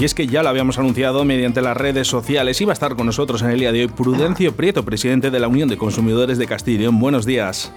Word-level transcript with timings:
Y 0.00 0.04
es 0.04 0.14
que 0.14 0.26
ya 0.26 0.42
lo 0.42 0.48
habíamos 0.48 0.78
anunciado 0.78 1.26
mediante 1.26 1.60
las 1.60 1.76
redes 1.76 2.08
sociales. 2.08 2.58
Iba 2.62 2.72
a 2.72 2.74
estar 2.74 2.96
con 2.96 3.04
nosotros 3.04 3.42
en 3.42 3.50
el 3.50 3.60
día 3.60 3.70
de 3.70 3.82
hoy 3.82 3.88
Prudencio 3.88 4.56
Prieto, 4.56 4.82
presidente 4.82 5.30
de 5.30 5.38
la 5.38 5.46
Unión 5.46 5.68
de 5.68 5.76
Consumidores 5.76 6.38
de 6.38 6.46
Castilla 6.46 6.88
Buenos 6.90 7.26
días. 7.26 7.70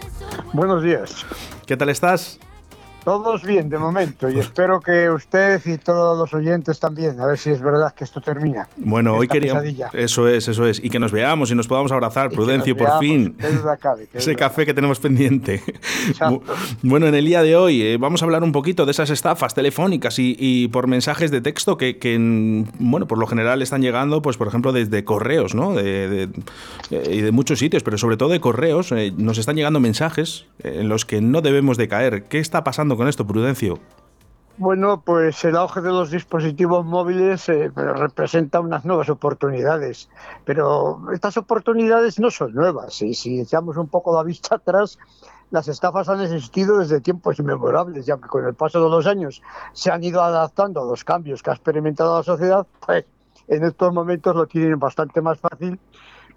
Buenos 0.53 0.81
días. 0.81 1.25
¿Qué 1.65 1.75
tal 1.75 1.89
estás? 1.89 2.39
Todos 3.03 3.43
bien 3.43 3.69
de 3.69 3.77
momento 3.77 4.29
y 4.29 4.39
espero 4.39 4.79
que 4.79 5.09
usted 5.09 5.61
y 5.65 5.77
todos 5.77 6.17
los 6.17 6.33
oyentes 6.33 6.79
también, 6.79 7.19
a 7.19 7.25
ver 7.25 7.37
si 7.37 7.49
es 7.49 7.61
verdad 7.61 7.93
que 7.93 8.05
esto 8.05 8.21
termina. 8.21 8.67
Bueno, 8.77 9.15
hoy 9.15 9.27
queríamos... 9.27 9.63
Eso 9.93 10.27
es, 10.27 10.47
eso 10.47 10.65
es. 10.65 10.83
Y 10.83 10.89
que 10.89 10.99
nos 10.99 11.11
veamos 11.11 11.51
y 11.51 11.55
nos 11.55 11.67
podamos 11.67 11.91
abrazar, 11.91 12.29
Prudencio, 12.29 12.77
por 12.77 12.99
fin. 12.99 13.35
Ese 14.13 14.35
café 14.35 14.65
que 14.65 14.73
tenemos 14.73 14.99
pendiente. 14.99 15.61
bueno, 16.81 17.07
en 17.07 17.15
el 17.15 17.25
día 17.25 17.43
de 17.43 17.55
hoy 17.55 17.81
eh, 17.81 17.97
vamos 17.97 18.21
a 18.21 18.25
hablar 18.25 18.43
un 18.43 18.51
poquito 18.51 18.85
de 18.85 18.91
esas 18.91 19.09
estafas 19.09 19.53
telefónicas 19.53 20.15
y, 20.17 20.67
por 20.69 20.87
mensajes 20.87 21.31
de 21.31 21.41
texto 21.41 21.77
que, 21.77 21.97
bueno, 22.79 23.07
por 23.07 23.17
lo 23.17 23.27
general 23.27 23.61
están 23.61 23.81
llegando, 23.81 24.21
pues 24.21 24.37
por 24.37 24.47
ejemplo, 24.47 24.71
desde 24.71 25.03
correos, 25.03 25.55
¿no? 25.55 25.73
De, 25.73 26.29
eh, 26.89 27.09
y 27.11 27.21
de 27.21 27.31
muchos 27.31 27.59
sitios, 27.59 27.83
pero 27.83 27.97
sobre 27.97 28.17
todo 28.17 28.29
de 28.29 28.39
correos, 28.39 28.91
eh, 28.91 29.13
nos 29.17 29.37
están 29.37 29.55
llegando 29.55 29.79
mensajes 29.79 30.45
en 30.59 30.87
los 30.87 31.05
que 31.05 31.21
no 31.21 31.41
debemos 31.41 31.77
de 31.77 31.87
caer. 31.87 32.23
¿Qué 32.23 32.39
está 32.39 32.63
pasando 32.63 32.92
con 32.97 33.07
esto, 33.07 33.25
Prudencio? 33.25 33.79
Bueno, 34.57 35.01
pues 35.01 35.43
el 35.45 35.55
auge 35.55 35.81
de 35.81 35.89
los 35.89 36.11
dispositivos 36.11 36.85
móviles 36.85 37.49
eh, 37.49 37.71
representa 37.75 38.59
unas 38.59 38.85
nuevas 38.85 39.09
oportunidades, 39.09 40.09
pero 40.45 41.01
estas 41.11 41.37
oportunidades 41.37 42.19
no 42.19 42.29
son 42.29 42.53
nuevas. 42.53 43.01
Y 43.01 43.15
si 43.15 43.39
echamos 43.39 43.77
un 43.77 43.87
poco 43.87 44.15
la 44.15 44.21
vista 44.21 44.55
atrás, 44.57 44.99
las 45.49 45.67
estafas 45.67 46.07
han 46.07 46.21
existido 46.21 46.77
desde 46.77 47.01
tiempos 47.01 47.39
inmemorables, 47.39 48.05
ya 48.05 48.17
que 48.17 48.27
con 48.27 48.45
el 48.45 48.53
paso 48.53 48.83
de 48.83 48.89
los 48.91 49.07
años 49.07 49.41
se 49.73 49.91
han 49.91 50.03
ido 50.03 50.21
adaptando 50.21 50.81
a 50.81 50.85
los 50.85 51.03
cambios 51.03 51.41
que 51.41 51.49
ha 51.49 51.53
experimentado 51.53 52.17
la 52.17 52.23
sociedad, 52.23 52.67
pues 52.85 53.05
en 53.47 53.63
estos 53.63 53.91
momentos 53.91 54.35
lo 54.35 54.45
tienen 54.45 54.77
bastante 54.77 55.19
más 55.19 55.39
fácil 55.39 55.79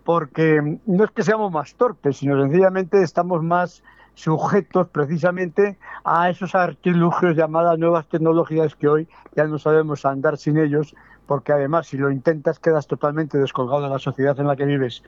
porque 0.05 0.78
no 0.86 1.05
es 1.05 1.11
que 1.11 1.22
seamos 1.22 1.53
más 1.53 1.75
torpes, 1.75 2.19
sino 2.19 2.41
sencillamente 2.41 3.03
estamos 3.03 3.42
más 3.42 3.83
sujetos 4.17 4.89
precisamente 4.89 5.78
a 6.03 6.31
esos 6.31 6.55
artilugios 6.55 7.36
llamadas 7.36 7.78
nuevas 7.78 8.09
tecnologías 8.09 8.75
que 8.75 8.89
hoy 8.89 9.09
ya 9.36 9.45
no 9.45 9.59
sabemos 9.59 10.06
andar 10.06 10.39
sin 10.39 10.56
ellos, 10.59 10.97
porque 11.27 11.53
además 11.53 11.86
si 11.86 11.98
lo 11.98 12.11
intentas 12.11 12.59
quedas 12.59 12.87
totalmente 12.87 13.39
descolgado 13.39 13.83
de 13.83 13.91
la 13.91 13.98
sociedad 13.98 14.39
en 14.41 14.47
la 14.47 14.56
que 14.56 14.64
vives. 14.64 15.03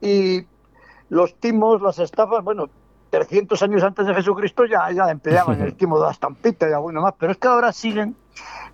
Y 0.00 0.46
los 1.08 1.36
timos, 1.36 1.80
las 1.80 2.00
estafas, 2.00 2.42
bueno, 2.42 2.68
300 3.10 3.62
años 3.62 3.84
antes 3.84 4.04
de 4.06 4.14
Jesucristo 4.14 4.64
ya, 4.64 4.90
ya 4.90 5.08
empleaban 5.10 5.60
el 5.60 5.74
timo 5.76 5.98
de 5.98 6.06
la 6.06 6.10
estampita 6.10 6.68
y 6.68 6.72
alguno 6.72 7.02
más, 7.02 7.14
pero 7.18 7.32
es 7.32 7.38
que 7.38 7.46
ahora 7.46 7.72
siguen 7.72 8.16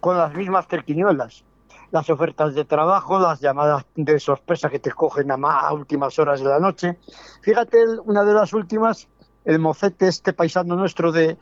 con 0.01 0.17
las 0.17 0.35
mismas 0.35 0.67
terquiñuelas. 0.69 1.45
Las 1.91 2.09
ofertas 2.11 2.55
de 2.55 2.65
trabajo, 2.65 3.19
las 3.19 3.41
llamadas 3.41 3.85
de 3.95 4.19
sorpresa 4.19 4.71
que 4.71 4.79
te 4.79 4.91
cogen 4.91 5.31
a, 5.31 5.37
más, 5.37 5.65
a 5.65 5.73
últimas 5.73 6.19
horas 6.19 6.41
de 6.41 6.49
la 6.49 6.59
noche. 6.59 6.99
Fíjate, 7.43 7.79
una 8.05 8.25
de 8.25 8.35
las 8.35 8.53
últimas 8.53 9.09
el 9.47 9.59
mocete, 9.59 10.09
este 10.09 10.35
paisano 10.35 10.77
nuestro 10.77 11.13
de, 11.13 11.39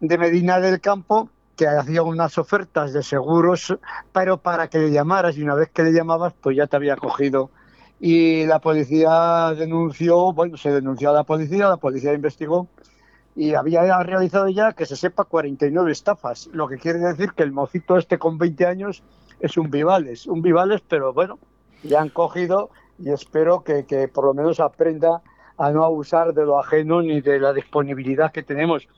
Medina 0.00 0.60
del 0.60 0.80
Campo, 0.80 1.28
que 1.56 1.66
hacía 1.66 2.02
unas 2.02 2.38
ofertas 2.38 2.92
de 2.92 3.02
seguros, 3.02 3.76
pero 4.12 4.36
para 4.36 4.68
que 4.68 4.78
le 4.78 4.92
llamaras 4.92 5.36
y 5.36 5.42
una 5.42 5.56
vez 5.56 5.70
que 5.70 5.82
le 5.82 5.92
llamabas, 5.92 6.34
pues 6.40 6.56
ya 6.56 6.68
te 6.68 6.76
había 6.76 6.94
cogido. 6.94 7.50
Y 7.98 8.46
la 8.46 8.60
policía 8.60 9.52
denunció, 9.58 10.32
bueno, 10.32 10.56
se 10.56 10.70
denunció 10.70 11.10
a 11.10 11.14
la 11.14 11.24
policía, 11.24 11.68
la 11.68 11.78
policía 11.78 12.12
investigó 12.12 12.68
y 13.34 13.54
había 13.54 14.02
realizado 14.02 14.48
ya, 14.48 14.72
que 14.72 14.86
se 14.86 14.94
sepa, 14.94 15.24
49 15.24 15.90
estafas, 15.90 16.48
lo 16.52 16.68
que 16.68 16.76
quiere 16.76 16.98
decir 16.98 17.32
que 17.32 17.44
el 17.44 17.52
mocito 17.52 17.96
este 17.96 18.18
con 18.18 18.36
20 18.36 18.66
años 18.66 19.02
es 19.40 19.56
un 19.56 19.70
Vivales, 19.70 20.26
un 20.26 20.42
Vivales, 20.42 20.82
pero 20.86 21.12
bueno, 21.12 21.38
ya 21.82 22.00
han 22.00 22.08
cogido 22.10 22.70
y 22.98 23.10
espero 23.10 23.62
que, 23.62 24.10
por 24.12 24.24
lo 24.24 24.34
menos 24.34 24.60
aprenda 24.60 25.22
a 25.58 25.70
no 25.70 25.84
abusar 25.84 26.32
de 26.32 26.46
lo 26.46 26.58
ajeno 26.58 27.02
ni 27.02 27.20
de 27.20 27.40
la 27.40 27.52
disponibilidad 27.52 28.32
que 28.32 28.42
tenemos, 28.42 28.88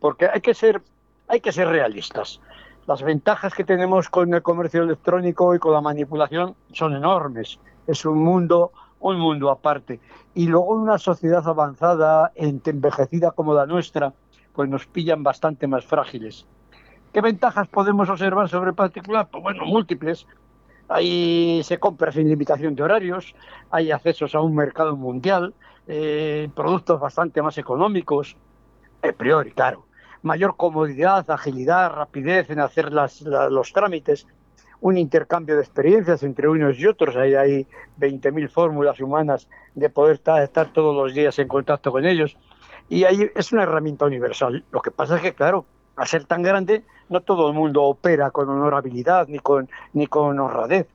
porque 0.00 0.28
hay 0.32 0.40
que 0.40 0.54
ser, 0.54 0.80
hay 1.28 1.40
que 1.40 1.52
ser 1.52 1.68
realistas. 1.68 2.40
Las 2.86 3.02
ventajas 3.02 3.52
que 3.52 3.64
tenemos 3.64 4.08
con 4.08 4.32
el 4.32 4.42
comercio 4.42 4.84
electrónico 4.84 5.54
y 5.54 5.58
con 5.58 5.72
la 5.72 5.80
manipulación 5.80 6.54
son 6.72 6.94
enormes. 6.94 7.58
Es 7.88 8.04
un 8.04 8.18
mundo, 8.18 8.70
un 9.00 9.18
mundo 9.18 9.50
aparte. 9.50 9.98
Y 10.34 10.46
luego 10.46 10.74
una 10.74 10.98
sociedad 10.98 11.46
avanzada, 11.48 12.30
envejecida 12.36 13.32
como 13.32 13.54
la 13.54 13.66
nuestra, 13.66 14.12
pues 14.54 14.68
nos 14.68 14.86
pillan 14.86 15.24
bastante 15.24 15.66
más 15.66 15.84
frágiles. 15.84 16.46
¿Qué 17.12 17.20
ventajas 17.20 17.66
podemos 17.66 18.08
observar 18.08 18.48
sobre 18.48 18.72
particular? 18.72 19.28
Pues 19.30 19.42
bueno, 19.42 19.64
múltiples. 19.64 20.26
Ahí 20.88 21.62
se 21.64 21.78
compra 21.78 22.12
sin 22.12 22.28
limitación 22.28 22.74
de 22.74 22.82
horarios, 22.82 23.34
hay 23.70 23.90
accesos 23.90 24.34
a 24.34 24.40
un 24.40 24.54
mercado 24.54 24.96
mundial, 24.96 25.54
eh, 25.88 26.48
productos 26.54 27.00
bastante 27.00 27.42
más 27.42 27.58
económicos, 27.58 28.36
a 29.02 29.12
priori, 29.12 29.52
claro. 29.52 29.86
Mayor 30.22 30.56
comodidad, 30.56 31.28
agilidad, 31.30 31.92
rapidez 31.92 32.50
en 32.50 32.60
hacer 32.60 32.92
las, 32.92 33.22
los 33.22 33.72
trámites, 33.72 34.26
un 34.80 34.98
intercambio 34.98 35.56
de 35.56 35.62
experiencias 35.62 36.22
entre 36.22 36.48
unos 36.48 36.78
y 36.78 36.86
otros. 36.86 37.16
Ahí 37.16 37.34
hay 37.34 37.66
20.000 37.98 38.48
fórmulas 38.48 39.00
humanas 39.00 39.48
de 39.74 39.90
poder 39.90 40.20
estar, 40.42 40.72
todos 40.72 40.94
los 40.94 41.14
días 41.14 41.38
en 41.38 41.48
contacto 41.48 41.92
con 41.92 42.04
ellos. 42.04 42.36
Y 42.88 43.04
ahí 43.04 43.30
es 43.34 43.52
una 43.52 43.64
herramienta 43.64 44.04
universal. 44.04 44.64
Lo 44.70 44.80
que 44.80 44.90
pasa 44.90 45.16
es 45.16 45.22
que, 45.22 45.34
claro, 45.34 45.66
al 45.96 46.06
ser 46.06 46.24
tan 46.24 46.42
grande, 46.42 46.84
no 47.08 47.20
todo 47.20 47.48
el 47.48 47.54
mundo 47.54 47.82
opera 47.82 48.30
con 48.30 48.48
honorabilidad 48.48 49.28
ni 49.28 49.38
con, 49.38 49.68
ni 49.92 50.06
con 50.06 50.38
honradez. 50.38 50.86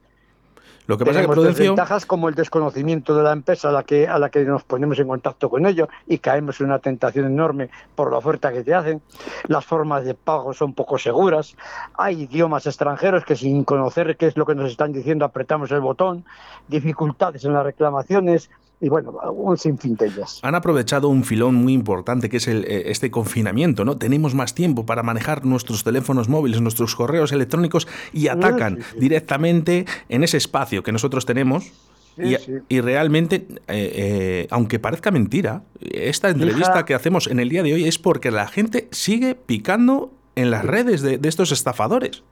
Lo 0.87 0.97
que 0.97 1.05
pasa 1.05 1.21
es 1.21 1.27
que 1.27 1.31
Prudencio... 1.31 1.65
ventajas 1.71 2.05
como 2.05 2.27
el 2.27 2.35
desconocimiento 2.35 3.15
de 3.15 3.23
la 3.23 3.31
empresa 3.31 3.69
a 3.69 3.71
la 3.71 3.83
que 3.83 4.07
a 4.07 4.17
la 4.19 4.29
que 4.29 4.43
nos 4.43 4.63
ponemos 4.63 4.99
en 4.99 5.07
contacto 5.07 5.49
con 5.49 5.65
ellos 5.65 5.87
y 6.07 6.17
caemos 6.17 6.59
en 6.59 6.67
una 6.67 6.79
tentación 6.79 7.25
enorme 7.25 7.69
por 7.95 8.11
la 8.11 8.17
oferta 8.17 8.51
que 8.51 8.63
te 8.63 8.73
hacen. 8.73 9.01
Las 9.47 9.63
formas 9.63 10.03
de 10.03 10.15
pago 10.15 10.53
son 10.53 10.73
poco 10.73 10.97
seguras. 10.97 11.55
Hay 11.93 12.23
idiomas 12.23 12.65
extranjeros 12.65 13.23
que 13.23 13.35
sin 13.35 13.63
conocer 13.63 14.17
qué 14.17 14.27
es 14.27 14.37
lo 14.37 14.45
que 14.45 14.55
nos 14.55 14.69
están 14.69 14.91
diciendo 14.91 15.23
apretamos 15.23 15.71
el 15.71 15.81
botón. 15.81 16.25
Dificultades 16.67 17.45
en 17.45 17.53
las 17.53 17.63
reclamaciones 17.63 18.49
y 18.81 18.89
bueno, 18.89 19.11
un 19.31 19.57
sinfín 19.57 19.95
de 19.95 20.07
ellas. 20.07 20.39
Han 20.41 20.55
aprovechado 20.55 21.07
un 21.07 21.23
filón 21.23 21.53
muy 21.53 21.73
importante 21.73 22.29
que 22.29 22.37
es 22.37 22.47
el, 22.47 22.65
eh, 22.65 22.83
este 22.87 23.11
confinamiento, 23.11 23.85
¿no? 23.85 23.97
Tenemos 23.97 24.33
más 24.33 24.55
tiempo 24.55 24.87
para 24.87 25.03
manejar 25.03 25.45
nuestros 25.45 25.83
teléfonos 25.83 26.27
móviles, 26.27 26.61
nuestros 26.61 26.95
correos 26.95 27.31
electrónicos 27.31 27.87
y 28.11 28.27
atacan 28.27 28.79
directamente 28.97 29.85
en 30.09 30.23
ese 30.23 30.37
espacio 30.37 30.81
que 30.81 30.91
nosotros 30.91 31.25
tenemos. 31.25 31.71
y, 32.17 32.81
realmente, 32.81 33.47
eh, 33.47 33.57
eh, 33.67 34.47
aunque 34.49 34.79
parezca 34.79 35.11
mentira, 35.11 35.63
esta 35.79 36.29
entrevista 36.29 36.83
que 36.83 36.93
hacemos 36.93 37.27
en 37.27 37.39
el 37.39 37.49
día 37.49 37.63
de 37.63 37.73
hoy 37.73 37.85
es 37.85 37.99
porque 37.99 38.31
la 38.31 38.47
gente 38.47 38.89
sigue 38.91 39.35
picando 39.35 40.11
en 40.35 40.51
las 40.51 40.65
redes 40.65 41.01
de, 41.01 41.17
de 41.17 41.29
estos 41.29 41.51
estafadores. 41.51 42.23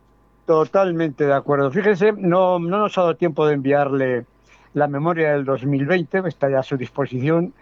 Totalmente 0.46 1.26
de 1.26 1.34
acuerdo. 1.34 1.72
Fíjense, 1.72 2.12
no, 2.12 2.60
no 2.60 2.80
nos 2.80 2.98
ha 2.98 3.02
dado 3.02 3.16
tiempo 3.16 3.46
de 3.48 3.54
enviarle 3.54 4.26
la 4.74 4.88
memoria 4.88 5.32
del 5.32 5.46
2020, 5.46 6.20
está 6.28 6.50
ya 6.50 6.60
a 6.60 6.64
su 6.64 6.78
disposición, 6.78 7.54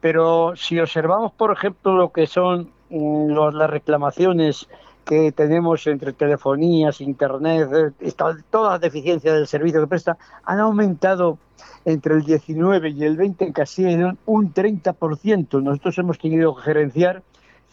pero 0.00 0.54
si 0.56 0.78
observamos, 0.78 1.32
por 1.32 1.52
ejemplo, 1.52 1.94
lo 1.94 2.12
que 2.12 2.26
son 2.26 2.70
mm, 2.90 3.30
las 3.54 3.70
reclamaciones 3.70 4.68
que 5.04 5.32
tenemos 5.32 5.86
entre 5.86 6.12
telefonías, 6.12 7.00
internet, 7.00 7.94
eh, 8.00 8.12
todas 8.50 8.72
las 8.72 8.80
deficiencias 8.80 9.34
del 9.34 9.46
servicio 9.46 9.80
que 9.80 9.86
presta, 9.86 10.18
han 10.44 10.58
aumentado 10.60 11.38
entre 11.84 12.14
el 12.14 12.24
19 12.24 12.88
y 12.90 13.04
el 13.04 13.16
20 13.16 13.52
casi 13.52 13.84
en 13.84 14.18
un 14.26 14.54
30%. 14.54 15.62
Nosotros 15.62 15.98
hemos 15.98 16.18
tenido 16.18 16.56
que 16.56 16.62
gerenciar 16.62 17.22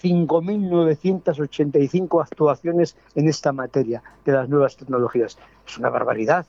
5.985 0.01 2.23
actuaciones 2.23 2.95
en 3.15 3.27
esta 3.27 3.51
materia 3.53 4.03
de 4.25 4.33
las 4.33 4.49
nuevas 4.49 4.75
tecnologías. 4.75 5.37
Es 5.65 5.77
una 5.77 5.89
barbaridad, 5.89 6.45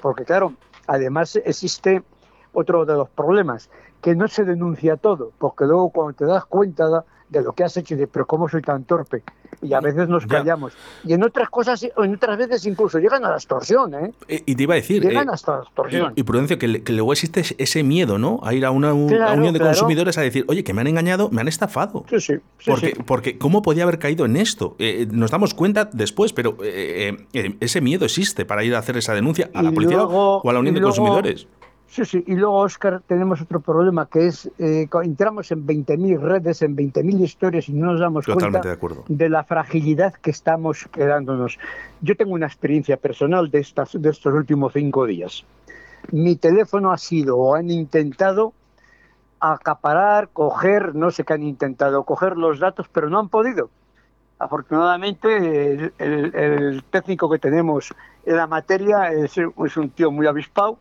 porque 0.00 0.24
claro, 0.24 0.52
Además, 0.90 1.36
existe 1.44 2.02
otro 2.52 2.84
de 2.84 2.94
los 2.94 3.08
problemas, 3.10 3.70
que 4.02 4.16
no 4.16 4.26
se 4.26 4.44
denuncia 4.44 4.96
todo, 4.96 5.30
porque 5.38 5.64
luego 5.64 5.90
cuando 5.90 6.14
te 6.14 6.24
das 6.24 6.44
cuenta 6.46 7.04
de 7.28 7.42
lo 7.42 7.52
que 7.52 7.62
has 7.62 7.76
hecho 7.76 7.94
de, 7.94 8.08
pero 8.08 8.26
¿cómo 8.26 8.48
soy 8.48 8.60
tan 8.60 8.82
torpe? 8.82 9.22
Y 9.62 9.74
a 9.74 9.80
veces 9.80 10.08
nos 10.08 10.26
callamos. 10.26 10.72
Y 11.04 11.12
en 11.12 11.22
otras 11.22 11.50
cosas, 11.50 11.82
en 11.82 12.14
otras 12.14 12.38
veces 12.38 12.66
incluso 12.66 12.98
llegan 12.98 13.24
a 13.24 13.30
la 13.30 13.36
extorsión, 13.36 13.94
¿eh? 13.94 14.12
Y 14.28 14.54
te 14.54 14.62
iba 14.62 14.74
a 14.74 14.76
decir... 14.76 15.02
Llegan 15.02 15.28
eh, 15.28 15.32
hasta 15.32 15.58
la 15.58 15.62
extorsión. 15.62 16.12
Y, 16.16 16.22
Prudencio, 16.22 16.58
que, 16.58 16.68
luego 16.68 17.12
existe 17.12 17.42
ese 17.58 17.82
miedo, 17.82 18.18
¿no? 18.18 18.40
A 18.42 18.54
ir 18.54 18.64
a 18.64 18.70
una, 18.70 18.94
unión 18.94 19.52
de 19.52 19.60
consumidores 19.60 20.16
a 20.18 20.22
decir, 20.22 20.44
oye, 20.48 20.64
que 20.64 20.72
me 20.72 20.80
han 20.80 20.86
engañado, 20.86 21.28
me 21.30 21.40
han 21.40 21.48
estafado. 21.48 22.04
Sí, 22.08 22.20
sí. 22.20 22.34
porque, 22.64 22.96
porque 23.06 23.38
¿cómo 23.38 23.62
podía 23.62 23.82
haber 23.82 23.98
caído 23.98 24.24
en 24.24 24.36
esto? 24.36 24.76
Eh, 24.78 25.06
nos 25.10 25.30
damos 25.30 25.54
cuenta 25.54 25.88
después, 25.92 26.32
pero 26.32 26.56
eh, 26.62 27.26
ese 27.32 27.80
miedo 27.80 28.04
existe 28.04 28.44
para 28.44 28.64
ir 28.64 28.74
a 28.74 28.78
hacer 28.78 28.96
esa 28.96 29.14
denuncia 29.14 29.50
a 29.54 29.62
la 29.62 29.72
policía 29.72 30.04
o 30.04 30.48
a 30.48 30.52
la 30.52 30.60
unión 30.60 30.74
de 30.74 30.80
consumidores. 30.80 31.46
Sí, 31.90 32.04
sí, 32.04 32.22
y 32.24 32.36
luego, 32.36 32.58
Oscar, 32.58 33.02
tenemos 33.04 33.40
otro 33.40 33.58
problema 33.58 34.06
que 34.06 34.28
es, 34.28 34.48
eh, 34.60 34.88
entramos 35.02 35.50
en 35.50 35.66
20.000 35.66 36.20
redes, 36.20 36.62
en 36.62 36.76
20.000 36.76 37.20
historias 37.20 37.68
y 37.68 37.72
no 37.72 37.90
nos 37.90 38.00
damos 38.00 38.26
cuenta 38.26 38.60
de, 39.08 39.28
la 39.28 39.42
fragilidad 39.42 40.14
que 40.14 40.30
estamos 40.30 40.86
quedándonos. 40.92 41.58
Yo 42.00 42.16
tengo 42.16 42.32
una 42.34 42.46
experiencia 42.46 42.96
personal 42.96 43.50
de, 43.50 43.58
estas, 43.58 44.00
de 44.00 44.08
estos 44.08 44.32
últimos 44.32 44.72
cinco 44.72 45.04
días. 45.04 45.44
Mi 46.12 46.36
teléfono 46.36 46.92
ha 46.92 46.96
sido 46.96 47.36
o 47.36 47.56
han 47.56 47.72
intentado 47.72 48.52
acaparar, 49.40 50.28
coger, 50.32 50.94
no 50.94 51.10
sé 51.10 51.24
qué 51.24 51.32
han 51.32 51.42
intentado, 51.42 52.04
coger 52.04 52.36
los 52.36 52.60
datos, 52.60 52.86
pero 52.92 53.10
no 53.10 53.18
han 53.18 53.28
podido. 53.28 53.68
Afortunadamente, 54.38 55.90
el, 55.98 56.84
técnico 56.88 57.28
que 57.28 57.40
tenemos 57.40 57.92
en 58.24 58.36
la 58.36 58.46
materia 58.46 59.10
es, 59.10 59.36
es 59.36 59.76
un 59.76 59.90
tío 59.90 60.12
muy 60.12 60.28
avispado 60.28 60.78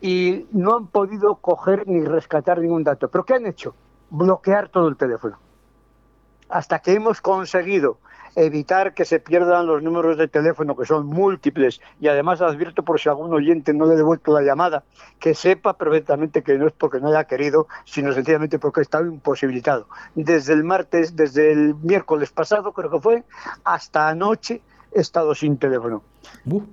y 0.00 0.46
no 0.52 0.76
han 0.76 0.86
podido 0.86 1.36
coger 1.36 1.86
ni 1.86 2.04
rescatar 2.04 2.58
ningún 2.58 2.84
dato. 2.84 3.08
¿Pero 3.08 3.24
qué 3.24 3.34
han 3.34 3.46
hecho? 3.46 3.74
Bloquear 4.10 4.68
todo 4.68 4.88
el 4.88 4.96
teléfono. 4.96 5.38
Hasta 6.48 6.80
que 6.80 6.92
hemos 6.92 7.20
conseguido 7.20 7.98
evitar 8.36 8.94
que 8.94 9.04
se 9.04 9.20
pierdan 9.20 9.66
los 9.66 9.82
números 9.82 10.16
de 10.16 10.28
teléfono, 10.28 10.76
que 10.76 10.86
son 10.86 11.06
múltiples, 11.06 11.80
y 12.00 12.08
además 12.08 12.40
advierto 12.40 12.84
por 12.84 13.00
si 13.00 13.08
algún 13.08 13.32
oyente 13.32 13.74
no 13.74 13.86
le 13.86 13.94
ha 13.94 13.96
devuelto 13.96 14.32
la 14.32 14.42
llamada, 14.42 14.84
que 15.18 15.34
sepa 15.34 15.74
perfectamente 15.74 16.42
que 16.42 16.56
no 16.56 16.66
es 16.66 16.72
porque 16.72 17.00
no 17.00 17.08
haya 17.08 17.24
querido, 17.24 17.66
sino 17.84 18.12
sencillamente 18.12 18.58
porque 18.58 18.80
ha 18.80 18.82
estado 18.82 19.06
imposibilitado. 19.06 19.86
Desde 20.14 20.52
el 20.52 20.64
martes, 20.64 21.16
desde 21.16 21.52
el 21.52 21.74
miércoles 21.76 22.30
pasado, 22.30 22.72
creo 22.72 22.90
que 22.90 23.00
fue, 23.00 23.24
hasta 23.64 24.08
anoche 24.08 24.60
he 24.92 25.00
estado 25.00 25.34
sin 25.34 25.58
teléfono. 25.58 26.02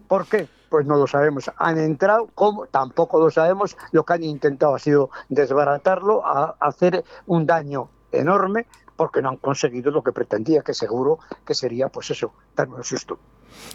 ¿Por 0.08 0.28
qué? 0.28 0.48
Pues 0.70 0.86
no 0.86 0.98
lo 0.98 1.08
sabemos. 1.08 1.50
Han 1.58 1.78
entrado, 1.78 2.30
¿cómo? 2.36 2.66
Tampoco 2.68 3.20
lo 3.20 3.32
sabemos. 3.32 3.78
Lo 3.92 4.04
que 4.04 4.14
han 4.14 4.24
intentado 4.24 4.76
ha 4.76 4.80
sido 4.80 5.10
desbaratarlo, 5.30 6.24
hacer 6.60 7.04
un 7.26 7.46
daño 7.46 7.90
enorme, 8.12 8.66
porque 8.96 9.22
no 9.22 9.30
han 9.30 9.38
conseguido 9.38 9.92
lo 9.92 10.04
que 10.04 10.12
pretendía, 10.12 10.62
que 10.62 10.74
seguro 10.74 11.20
que 11.46 11.54
sería, 11.54 11.90
pues 11.90 12.10
eso, 12.10 12.34
darme 12.56 12.76
un 12.76 12.84
susto. 12.84 13.18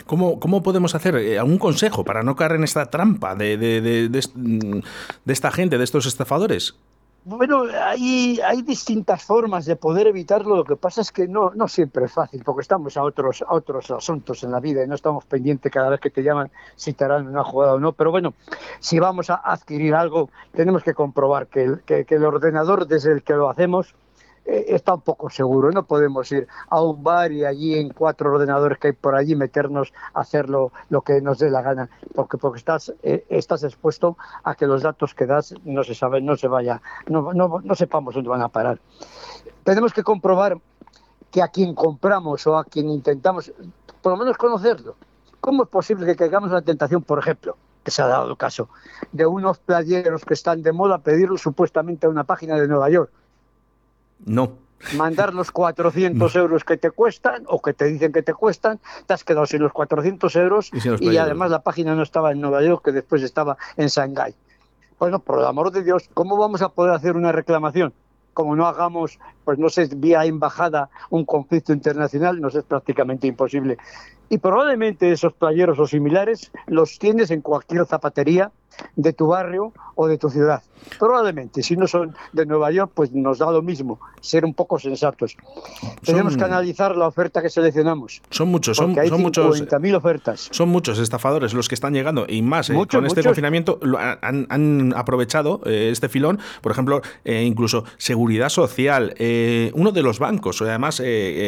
¿Cómo, 0.06 0.38
¿Cómo, 0.38 0.62
podemos 0.62 0.94
hacer 0.94 1.16
eh, 1.16 1.38
algún 1.38 1.58
consejo 1.58 2.04
para 2.04 2.22
no 2.22 2.36
caer 2.36 2.52
en 2.52 2.64
esta 2.64 2.86
trampa 2.86 3.34
de, 3.34 3.56
de, 3.56 3.80
de 4.08 5.32
esta 5.32 5.50
gente, 5.50 5.78
de 5.78 5.84
estos 5.84 6.06
estafadores? 6.06 6.76
Bueno, 7.24 7.62
hay, 7.80 8.40
hay 8.40 8.62
distintas 8.62 9.22
formas 9.22 9.64
de 9.64 9.76
poder 9.76 10.08
evitarlo. 10.08 10.56
Lo 10.56 10.64
que 10.64 10.74
pasa 10.74 11.02
es 11.02 11.12
que 11.12 11.28
no, 11.28 11.52
no 11.54 11.69
siempre 11.69 12.06
es 12.06 12.12
fácil, 12.12 12.42
porque 12.44 12.62
estamos 12.62 12.96
a 12.96 13.04
otros, 13.04 13.44
a 13.46 13.54
otros 13.54 13.92
asuntos 13.92 14.42
en 14.42 14.50
la 14.50 14.58
vida 14.58 14.82
y 14.82 14.88
no 14.88 14.96
estamos 14.96 15.24
pendientes 15.26 15.70
cada 15.70 15.88
vez 15.88 16.00
que 16.00 16.10
te 16.10 16.24
llaman 16.24 16.50
si 16.74 16.94
te 16.94 17.04
harán 17.04 17.28
una 17.28 17.44
jugada 17.44 17.74
o 17.74 17.78
no. 17.78 17.92
Pero 17.92 18.10
bueno, 18.10 18.34
si 18.80 18.98
vamos 18.98 19.30
a 19.30 19.36
adquirir 19.36 19.94
algo, 19.94 20.30
tenemos 20.52 20.82
que 20.82 20.94
comprobar 20.94 21.46
que 21.46 21.76
que, 21.86 22.04
que 22.04 22.16
el 22.16 22.24
ordenador 22.24 22.88
desde 22.88 23.12
el 23.12 23.22
que 23.22 23.34
lo 23.34 23.48
hacemos 23.48 23.94
eh, 24.44 24.66
está 24.68 24.94
un 24.94 25.02
poco 25.02 25.30
seguro. 25.30 25.70
No 25.70 25.84
podemos 25.84 26.30
ir 26.32 26.48
a 26.68 26.82
un 26.82 27.02
bar 27.02 27.32
y 27.32 27.44
allí 27.44 27.78
en 27.78 27.90
cuatro 27.90 28.32
ordenadores 28.32 28.78
que 28.78 28.88
hay 28.88 28.92
por 28.92 29.14
allí 29.14 29.36
meternos 29.36 29.92
a 30.14 30.20
hacer 30.20 30.48
lo, 30.48 30.72
que 31.04 31.20
nos 31.20 31.38
dé 31.38 31.50
la 31.50 31.62
gana, 31.62 31.88
porque 32.14 32.38
porque 32.38 32.58
estás 32.58 32.92
eh, 33.02 33.24
estás 33.28 33.62
expuesto 33.64 34.16
a 34.44 34.54
que 34.54 34.66
los 34.66 34.82
datos 34.82 35.14
que 35.14 35.26
das 35.26 35.54
no 35.64 35.84
se 35.84 35.94
saben, 35.94 36.26
no 36.26 36.36
se 36.36 36.48
vaya, 36.48 36.82
no, 37.06 37.32
no, 37.32 37.60
no 37.62 37.74
sepamos 37.74 38.14
dónde 38.14 38.30
van 38.30 38.42
a 38.42 38.48
parar. 38.48 38.78
Tenemos 39.64 39.92
que 39.92 40.02
comprobar 40.02 40.58
que 41.30 41.42
a 41.42 41.48
quien 41.48 41.74
compramos 41.74 42.46
o 42.46 42.58
a 42.58 42.64
quien 42.64 42.90
intentamos, 42.90 43.52
por 44.02 44.12
lo 44.12 44.18
menos 44.18 44.36
conocerlo. 44.36 44.96
¿Cómo 45.40 45.64
es 45.64 45.68
posible 45.68 46.06
que 46.06 46.14
caigamos 46.14 46.50
en 46.50 46.54
la 46.54 46.62
tentación, 46.62 47.02
por 47.02 47.18
ejemplo, 47.18 47.56
que 47.82 47.90
se 47.90 48.02
ha 48.02 48.06
dado 48.06 48.30
el 48.30 48.36
caso, 48.36 48.68
de 49.10 49.26
unos 49.26 49.58
playeros 49.58 50.24
que 50.24 50.34
están 50.34 50.62
de 50.62 50.72
moda 50.72 50.98
pedirlo 50.98 51.36
supuestamente 51.36 52.06
a 52.06 52.10
una 52.10 52.24
página 52.24 52.56
de 52.56 52.68
Nueva 52.68 52.90
York? 52.90 53.10
No. 54.24 54.52
Mandar 54.96 55.32
los 55.32 55.52
400 55.52 56.34
euros 56.36 56.64
que 56.64 56.76
te 56.76 56.90
cuestan 56.90 57.44
o 57.46 57.62
que 57.62 57.72
te 57.72 57.84
dicen 57.84 58.12
que 58.12 58.22
te 58.22 58.34
cuestan, 58.34 58.80
te 59.06 59.14
has 59.14 59.22
quedado 59.22 59.46
sin 59.46 59.62
los 59.62 59.72
400 59.72 60.34
euros 60.36 60.70
y, 61.00 61.16
además 61.16 61.50
la 61.50 61.62
página 61.62 61.94
no 61.94 62.02
estaba 62.02 62.32
en 62.32 62.40
Nueva 62.40 62.62
York, 62.62 62.84
que 62.84 62.92
después 62.92 63.22
estaba 63.22 63.56
en 63.76 63.86
Shanghái. 63.86 64.34
Bueno, 64.98 65.20
por 65.20 65.38
el 65.38 65.46
amor 65.46 65.70
de 65.70 65.84
Dios, 65.84 66.10
¿cómo 66.14 66.36
vamos 66.36 66.62
a 66.62 66.69
poder 66.69 66.94
hacer 66.94 67.16
una 67.16 67.30
reclamación? 67.30 67.92
Como 68.34 68.56
no 68.56 68.66
hagamos, 68.66 69.19
pues 69.44 69.58
no 69.58 69.69
sé, 69.69 69.88
vía 69.94 70.24
embajada 70.24 70.90
un 71.10 71.24
conflicto 71.24 71.72
internacional, 71.72 72.40
nos 72.40 72.54
es 72.54 72.64
prácticamente 72.64 73.26
imposible. 73.26 73.78
Y 74.30 74.38
probablemente 74.38 75.12
esos 75.12 75.32
playeros 75.34 75.78
o 75.78 75.86
similares 75.86 76.50
los 76.66 76.98
tienes 76.98 77.30
en 77.30 77.40
cualquier 77.40 77.86
zapatería 77.86 78.50
de 78.96 79.12
tu 79.12 79.26
barrio 79.26 79.73
o 79.94 80.06
de 80.06 80.19
tu 80.19 80.31
ciudad. 80.31 80.62
Probablemente, 80.99 81.62
si 81.62 81.76
no 81.76 81.87
son 81.87 82.14
de 82.32 82.46
Nueva 82.46 82.70
York, 82.70 82.90
pues 82.94 83.12
nos 83.12 83.38
da 83.38 83.50
lo 83.50 83.62
mismo, 83.62 84.00
ser 84.20 84.44
un 84.44 84.55
poco 84.55 84.79
sensatos. 84.79 85.37
Tenemos 86.05 86.37
que 86.37 86.44
analizar 86.44 86.96
la 86.96 87.06
oferta 87.06 87.43
que 87.43 87.50
seleccionamos. 87.50 88.20
Son 88.31 88.49
muchos, 88.49 88.76
son, 88.76 88.94
son 88.94 89.23
muchos. 89.23 89.62
ofertas. 89.94 90.49
Son 90.50 90.69
muchos 90.69 90.99
estafadores 90.99 91.55
los 91.55 91.69
que 91.69 91.75
están 91.75 91.94
llegando 91.94 92.26
y 92.29 92.43
más 92.43 92.70
eh, 92.70 92.75
con 92.90 93.06
este 93.06 93.23
confinamiento 93.23 93.79
han, 94.23 94.93
aprovechado 94.96 95.61
eh, 95.67 95.90
este 95.93 96.08
filón, 96.08 96.38
por 96.61 96.73
ejemplo, 96.73 97.00
eh, 97.25 97.43
incluso 97.44 97.84
seguridad 97.99 98.49
social, 98.49 99.14
uno 99.75 99.93
de 99.93 100.02
los 100.02 100.19
bancos, 100.19 100.61
además 100.62 101.02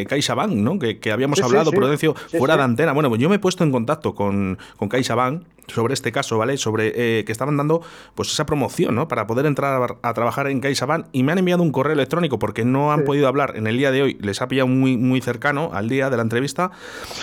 CaixaBank, 0.09 0.53
¿no? 0.53 0.79
que, 0.79 1.13
habíamos 1.13 1.41
hablado, 1.41 1.71
Prudencio, 1.71 2.15
fuera 2.15 2.57
de 2.57 2.63
antena. 2.63 2.93
Bueno, 2.93 3.09
pues 3.09 3.21
yo 3.21 3.29
me 3.29 3.37
he 3.37 3.39
puesto 3.39 3.65
en 3.65 3.73
contacto 3.73 4.15
con, 4.15 4.59
con 4.77 4.89
CaixaBank 4.89 5.43
sobre 5.69 5.95
este 5.95 6.13
caso, 6.13 6.39
¿vale? 6.39 6.57
Sobre 6.57 6.93
eh, 6.95 7.24
que 7.25 7.32
estaban 7.32 7.56
dando 7.56 7.82
pues 8.15 8.32
esa 8.32 8.47
promoción, 8.47 8.94
¿no? 8.94 9.09
Para 9.09 9.26
poder 9.26 9.47
entrar 9.47 9.99
a, 10.03 10.15
trabajar 10.15 10.49
en 10.49 10.61
CaixaBank 10.61 11.06
y 11.12 11.23
me 11.23 11.32
han 11.32 11.38
enviado 11.38 11.62
un 11.62 11.73
correo 11.73 11.94
electrónico 11.94 12.38
porque 12.38 12.65
no 12.65 12.93
han 12.93 13.05
podido 13.05 13.29
hablar 13.29 13.55
en 13.56 13.67
el 13.67 13.76
día 13.76 13.91
de 13.91 14.03
hoy, 14.03 14.19
les 14.21 14.41
ha 14.43 14.49
pillado 14.49 14.69
muy, 14.69 14.97
muy 14.97 15.21
cercano 15.21 15.71
al 15.73 15.88
día 15.88 16.11
de 16.11 16.17
la 16.17 16.23
entrevista. 16.23 16.71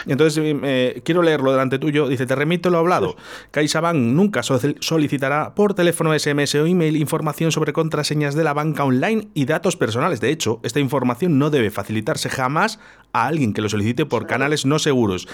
Entonces, 0.08 0.42
eh, 0.64 1.02
quiero 1.04 1.22
leerlo 1.22 1.52
delante 1.52 1.80
tuyo. 1.80 2.08
Dice, 2.08 2.26
te 2.26 2.36
remito 2.36 2.70
lo 2.70 2.78
hablado. 2.78 3.16
CaixaBank 3.52 3.98
nunca 3.98 4.42
solicitará 4.44 5.56
por 5.56 5.74
teléfono, 5.74 6.18
SMS 6.18 6.56
o 6.56 6.66
email 6.66 6.98
información 6.98 7.52
sobre 7.52 7.74
contraseñas 7.74 8.36
de 8.36 8.44
la 8.44 8.54
banca 8.54 8.84
online 8.84 9.30
y 9.34 9.46
datos 9.46 9.76
personales. 9.76 10.22
De 10.22 10.30
hecho, 10.30 10.60
esta 10.64 10.80
información 10.80 11.40
no 11.40 11.50
debe 11.50 11.72
facilitarse 11.72 12.30
jamás 12.30 12.80
a 13.14 13.28
alguien 13.28 13.54
que 13.54 13.62
lo 13.62 13.70
solicite 13.70 14.06
por 14.06 14.28
canales 14.28 14.66
no 14.66 14.80
seguros. 14.80 15.28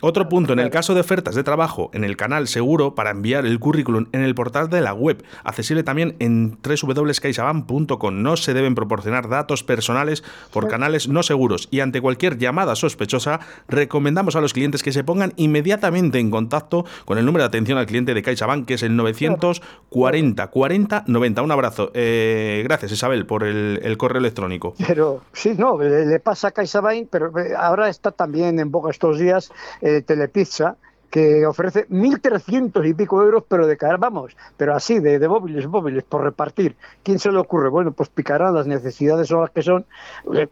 Otro 0.00 0.28
punto, 0.28 0.52
en 0.52 0.58
el 0.58 0.70
caso 0.70 0.94
de 0.94 1.00
ofertas 1.00 1.34
de 1.34 1.42
trabajo 1.42 1.90
en 1.94 2.04
el 2.04 2.16
canal 2.16 2.48
seguro 2.48 2.94
para 2.94 3.10
enviar 3.10 3.46
el 3.46 3.58
currículum 3.58 3.93
en 3.98 4.20
el 4.22 4.34
portal 4.34 4.68
de 4.68 4.80
la 4.80 4.94
web, 4.94 5.24
accesible 5.42 5.82
también 5.82 6.16
en 6.18 6.58
www.caixabank.com. 6.62 8.22
No 8.22 8.36
se 8.36 8.54
deben 8.54 8.74
proporcionar 8.74 9.28
datos 9.28 9.64
personales 9.64 10.22
por 10.52 10.68
canales 10.68 11.08
no 11.08 11.22
seguros 11.22 11.68
y 11.70 11.80
ante 11.80 12.00
cualquier 12.00 12.38
llamada 12.38 12.76
sospechosa 12.76 13.40
recomendamos 13.68 14.36
a 14.36 14.40
los 14.40 14.52
clientes 14.52 14.82
que 14.82 14.92
se 14.92 15.04
pongan 15.04 15.32
inmediatamente 15.36 16.18
en 16.18 16.30
contacto 16.30 16.84
con 17.04 17.18
el 17.18 17.26
número 17.26 17.44
de 17.44 17.48
atención 17.48 17.78
al 17.78 17.86
cliente 17.86 18.14
de 18.14 18.22
CaixaBank 18.22 18.66
que 18.66 18.74
es 18.74 18.82
el 18.82 18.96
940 18.96 20.46
40 20.48 21.04
90. 21.06 21.42
Un 21.42 21.52
abrazo. 21.52 21.90
Eh, 21.94 22.62
gracias 22.64 22.92
Isabel 22.92 23.26
por 23.26 23.44
el, 23.44 23.96
correo 23.96 24.18
electrónico. 24.18 24.74
Pero 24.86 25.22
sí, 25.32 25.54
no, 25.56 25.78
le, 25.78 26.18
pasa 26.20 26.48
a 26.48 26.50
CaixaBank, 26.50 27.08
pero 27.10 27.36
eh, 27.38 27.54
ahora 27.56 27.88
está 27.88 28.10
también 28.10 28.58
en 28.58 28.70
boca 28.70 28.90
estos 28.90 29.18
días 29.18 29.50
eh, 29.80 30.02
Telepizza 30.02 30.76
que 31.14 31.46
ofrece 31.46 31.86
1.300 31.90 32.84
y 32.88 32.92
pico 32.92 33.22
euros, 33.22 33.44
pero 33.46 33.68
de 33.68 33.76
cara, 33.76 33.98
vamos, 33.98 34.36
pero 34.56 34.74
así, 34.74 34.98
de, 34.98 35.20
de, 35.20 35.28
móviles, 35.28 35.68
móviles, 35.68 36.02
por 36.02 36.24
repartir. 36.24 36.74
¿Quién 37.04 37.20
se 37.20 37.30
le 37.30 37.38
ocurre? 37.38 37.68
Bueno, 37.68 37.92
pues 37.92 38.08
picarán, 38.08 38.52
las 38.52 38.66
necesidades 38.66 39.28
son 39.28 39.42
las 39.42 39.50
que 39.50 39.62
son. 39.62 39.86
Eh, 40.34 40.48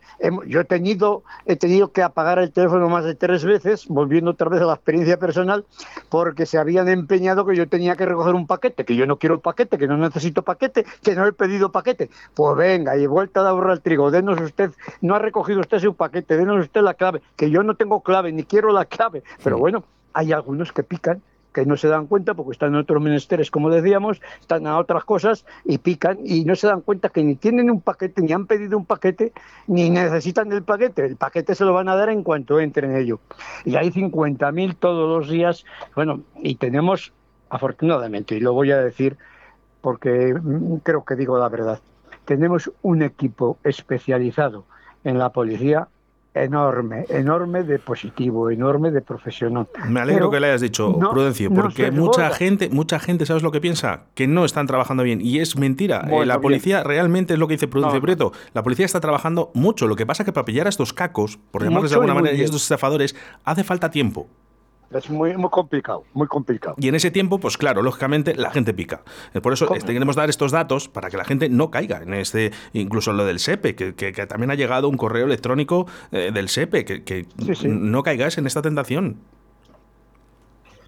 yo 0.47 0.61
he 0.61 0.64
tenido, 0.64 1.25
he 1.47 1.57
tenido 1.57 1.90
que 1.90 2.04
apagar 2.04 2.38
el 2.38 2.52
teléfono 2.52 2.88
más 2.88 3.04
de 3.04 3.16
tres 3.16 3.45
veces, 3.45 3.88
volviendo 3.88 4.31
otra 4.31 4.50
vez 4.50 4.62
a 4.62 4.66
la 4.66 4.75
experiencia 4.75 5.19
personal, 5.19 5.64
porque 6.09 6.47
se 6.47 6.59
habían 6.59 6.88
empeñado 6.88 7.45
que 7.45 7.57
yo 7.57 7.69
tenía 7.69 7.97
que 7.97 8.07
recoger 8.07 8.37
un 8.37 8.47
paquete, 8.47 8.85
que 8.85 8.95
yo 8.95 9.04
no 9.04 9.16
quiero 9.16 9.40
paquete, 9.40 9.78
que 9.78 9.88
no 9.88 9.97
necesito 9.97 10.42
paquete, 10.42 10.87
que 11.02 11.16
no 11.16 11.26
he 11.26 11.33
pedido 11.33 11.73
paquete. 11.73 12.09
Pues 12.35 12.57
venga, 12.57 12.97
y 12.97 13.09
vuelta 13.09 13.42
de 13.42 13.49
ahorrar 13.49 13.73
el 13.73 13.81
trigo, 13.81 14.12
denos 14.12 14.40
usted, 14.40 14.71
no 15.00 15.16
ha 15.16 15.19
recogido 15.19 15.59
usted 15.59 15.81
su 15.81 15.97
paquete, 15.97 16.37
denos 16.37 16.61
usted 16.61 16.83
la 16.83 16.95
clave, 16.95 17.21
que 17.35 17.50
yo 17.50 17.64
no 17.64 17.75
tengo 17.75 18.00
clave, 18.00 18.31
ni 18.31 18.45
quiero 18.45 18.71
la 18.71 18.85
clave, 18.85 19.25
pero 19.42 19.59
bueno 19.59 19.83
hay 20.14 20.33
algunos 20.33 20.73
que 20.73 20.83
pican, 20.83 21.23
que 21.52 21.66
no 21.66 21.76
se 21.76 21.88
dan 21.88 22.07
cuenta 22.07 22.35
porque 22.35 22.52
están 22.52 22.71
en 22.71 22.76
otros 22.76 23.02
menesteres, 23.02 23.50
como 23.50 23.71
decíamos, 23.71 24.21
están 24.40 24.66
a 24.66 24.78
otras 24.78 25.04
cosas 25.04 25.45
y 25.64 25.78
pican 25.78 26.19
y 26.25 26.45
no 26.45 26.57
se 26.57 26.66
dan 26.66 26.81
cuenta 26.81 27.11
que 27.11 27.23
ni 27.23 27.37
tienen 27.37 27.71
un 27.71 27.81
paquete, 27.81 28.23
ni 28.23 28.33
han 28.33 28.47
pedido 28.47 28.78
un 28.78 28.87
paquete, 28.87 29.33
ni 29.66 29.90
necesitan 29.90 30.50
el 30.52 30.62
paquete. 30.62 31.04
El 31.04 31.16
paquete 31.16 31.54
se 31.54 31.64
lo 31.64 31.75
van 31.75 31.88
a 31.88 31.97
dar 31.97 32.09
en 32.09 32.23
cuanto 32.23 32.59
entren 32.59 32.92
en 32.92 32.97
ello. 32.97 33.21
Y 33.64 33.76
hay 33.76 33.90
50.000 33.90 34.76
todos 34.78 35.09
los 35.09 35.31
días. 35.31 35.64
Bueno, 35.95 36.23
y 36.37 36.54
tenemos, 36.54 37.12
afortunadamente, 37.50 38.35
y 38.37 38.40
lo 38.40 38.54
voy 38.54 38.73
a 38.73 38.78
decir 38.78 39.19
porque 39.83 40.35
creo 40.83 41.04
que 41.04 41.16
digo 41.16 41.38
la 41.38 41.49
verdad, 41.49 41.81
tenemos 42.25 42.71
un 42.83 43.02
equipo 43.02 43.59
especializado 43.64 44.64
en 45.04 45.19
la 45.19 45.31
policía 45.31 45.88
enorme, 46.35 47.05
enorme 47.09 47.62
de 47.62 47.79
positivo, 47.79 48.51
enorme 48.51 48.91
de 48.91 49.03
profesional. 49.03 49.69
Me 49.89 50.01
alegro 50.01 50.31
que 50.31 50.41
le 50.41 50.49
hayas 50.49 50.61
dicho, 50.61 50.99
Prudencio, 50.99 51.53
porque 51.53 51.91
mucha 51.91 52.31
gente, 52.31 52.71
mucha 52.71 52.99
gente, 52.99 53.27
¿sabes 53.27 53.43
lo 53.43 53.51
que 53.51 53.61
piensa? 53.61 54.05
Que 54.15 54.27
no 54.27 54.45
están 54.45 54.67
trabajando 54.67 55.03
bien. 55.03 55.21
Y 55.21 55.41
es 55.41 55.57
mentira. 55.57 56.07
Eh, 56.11 56.27
la 56.27 56.41
policía 56.41 56.83
realmente 56.83 57.35
es 57.35 57.39
lo 57.39 57.49
que 57.49 57.55
dice 57.55 57.69
Prudencio 57.69 58.01
Prieto. 58.01 58.33
La 58.55 58.62
policía 58.62 58.87
está 58.87 59.01
trabajando 59.01 59.51
mucho. 59.55 59.87
Lo 59.87 59.97
que 59.97 60.07
pasa 60.07 60.23
es 60.23 60.27
que 60.27 60.33
para 60.33 60.45
pillar 60.45 60.67
a 60.67 60.71
estos 60.71 60.93
cacos, 60.93 61.39
por 61.51 61.62
llamarles 61.62 61.91
de 61.91 61.97
alguna 61.97 62.15
manera, 62.15 62.35
y 62.35 62.43
estos 62.43 62.62
estafadores, 62.62 63.15
hace 63.45 63.65
falta 63.65 63.91
tiempo. 63.91 64.29
Es 64.94 65.11
muy, 65.11 65.37
muy 65.37 65.50
complicado, 65.50 66.04
muy 66.12 66.26
complicado. 66.26 66.75
Y 66.78 66.88
en 66.88 66.94
ese 66.94 67.11
tiempo, 67.11 67.38
pues 67.38 67.56
claro, 67.56 67.82
lógicamente 67.82 68.34
la 68.34 68.50
gente 68.50 68.75
pica. 68.75 69.02
Eh, 69.34 69.40
por 69.40 69.52
eso 69.52 69.75
este, 69.75 69.92
queremos 69.92 70.16
dar 70.16 70.28
estos 70.28 70.52
datos 70.52 70.88
para 70.88 71.11
que 71.11 71.16
la 71.16 71.25
gente 71.25 71.49
no 71.49 71.70
caiga 71.70 72.02
en 72.02 72.14
este, 72.14 72.52
incluso 72.72 73.12
lo 73.12 73.25
del 73.25 73.38
SEPE, 73.38 73.75
que, 73.75 74.12
también 74.26 74.50
ha 74.50 74.54
llegado 74.54 74.88
un 74.88 74.96
correo 74.96 75.26
electrónico 75.26 75.87
eh, 76.11 76.30
del 76.32 76.49
SEPE, 76.49 76.84
que, 76.84 77.26
no 77.64 78.02
caigáis 78.02 78.38
en 78.38 78.46
esta 78.46 78.62
tentación. 78.62 79.16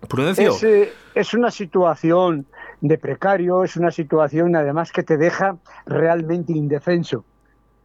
Prudencio. 0.08 0.50
Es, 0.50 0.62
eh, 0.64 0.92
es 1.14 1.32
una 1.32 1.50
situación 1.50 2.46
de 2.82 2.98
precario, 2.98 3.64
es 3.64 3.76
una 3.76 3.90
situación 3.90 4.54
además 4.54 4.92
que 4.92 5.02
te 5.02 5.16
deja 5.16 5.56
realmente 5.86 6.52
indefenso 6.52 7.24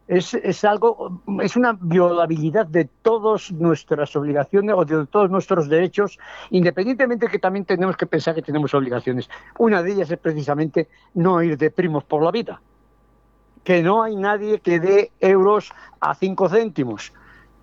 es, 0.09 0.33
es, 0.33 0.65
algo, 0.65 1.21
es 1.39 1.55
una 1.55 1.77
violabilidad 1.79 2.65
de 2.65 2.85
todas 3.03 3.51
nuestras 3.51 4.15
obligaciones 4.15 4.73
o 4.75 4.83
de 4.83 5.05
todos 5.05 5.29
nuestros 5.29 5.69
derechos, 5.69 6.17
independientemente 6.49 7.27
que 7.27 7.37
también 7.37 7.63
tenemos 7.63 7.95
que 7.95 8.07
pensar 8.07 8.33
que 8.33 8.41
tenemos 8.41 8.73
obligaciones. 8.73 9.29
Una 9.59 9.83
de 9.83 9.91
ellas 9.91 10.09
es 10.09 10.17
precisamente 10.17 10.89
no 11.13 11.43
ir 11.43 11.59
de 11.59 11.69
primos 11.69 12.03
por 12.05 12.23
la 12.23 12.31
vida, 12.31 12.59
que 13.63 13.83
no 13.83 14.01
hay 14.01 14.15
nadie 14.15 14.59
que 14.61 14.79
dé 14.79 15.11
euros 15.19 15.71
a 15.99 16.15
cinco 16.15 16.49
céntimos. 16.49 17.13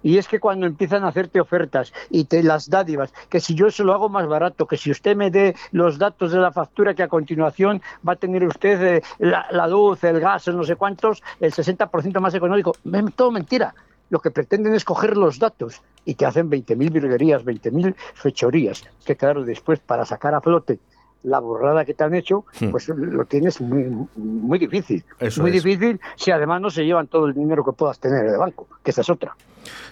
Y 0.06 0.18
es 0.18 0.28
que 0.28 0.38
cuando 0.38 0.66
empiezan 0.66 1.02
a 1.02 1.08
hacerte 1.08 1.40
ofertas 1.40 1.92
y 2.10 2.26
te 2.26 2.40
las 2.44 2.70
dádivas, 2.70 3.12
que 3.28 3.40
si 3.40 3.56
yo 3.56 3.72
se 3.72 3.82
lo 3.82 3.92
hago 3.92 4.08
más 4.08 4.28
barato, 4.28 4.64
que 4.64 4.76
si 4.76 4.92
usted 4.92 5.16
me 5.16 5.32
dé 5.32 5.56
los 5.72 5.98
datos 5.98 6.30
de 6.30 6.38
la 6.38 6.52
factura 6.52 6.94
que 6.94 7.02
a 7.02 7.08
continuación 7.08 7.82
va 8.08 8.12
a 8.12 8.16
tener 8.16 8.44
usted 8.44 8.98
eh, 8.98 9.02
la, 9.18 9.66
luz, 9.66 10.04
el 10.04 10.20
gas, 10.20 10.46
no 10.46 10.62
sé 10.62 10.76
cuántos, 10.76 11.25
el 11.40 11.52
60% 11.52 12.20
más 12.20 12.34
económico, 12.34 12.76
todo 13.16 13.32
mentira. 13.32 13.75
Lo 14.08 14.20
que 14.20 14.30
pretenden 14.30 14.75
es 14.75 14.84
coger 14.84 15.16
los 15.16 15.40
datos 15.40 15.82
y 16.04 16.14
te 16.14 16.25
hacen 16.25 16.48
20.000 16.48 16.92
virguerías, 16.92 17.44
20.000 17.44 17.96
fechorías, 18.14 18.84
que 19.04 19.16
claro, 19.16 19.42
después 19.42 19.80
para 19.80 20.04
sacar 20.04 20.36
a 20.36 20.40
flote 20.40 20.78
la 21.26 21.40
borrada 21.40 21.85
que 21.85 21.92
te 21.92 22.04
han 22.04 22.14
hecho, 22.14 22.45
hmm. 22.61 22.71
pues 22.71 22.88
lo 22.88 23.25
tienes 23.25 23.61
muy, 23.61 23.85
muy 24.16 24.59
difícil. 24.59 25.04
muy 25.38 25.50
difícil 25.50 26.00
si 26.16 26.30
además 26.30 26.61
no 26.61 26.71
se 26.71 26.85
llevan 26.85 27.09
todo 27.09 27.26
el 27.26 27.35
dinero 27.35 27.64
que 27.64 27.73
puedas 27.73 27.99
tener 27.99 28.25
en 28.25 28.33
el 28.33 28.38
banco, 28.38 28.68
que 28.83 28.92
esa 28.92 29.00
es 29.00 29.11
otra 29.11 29.35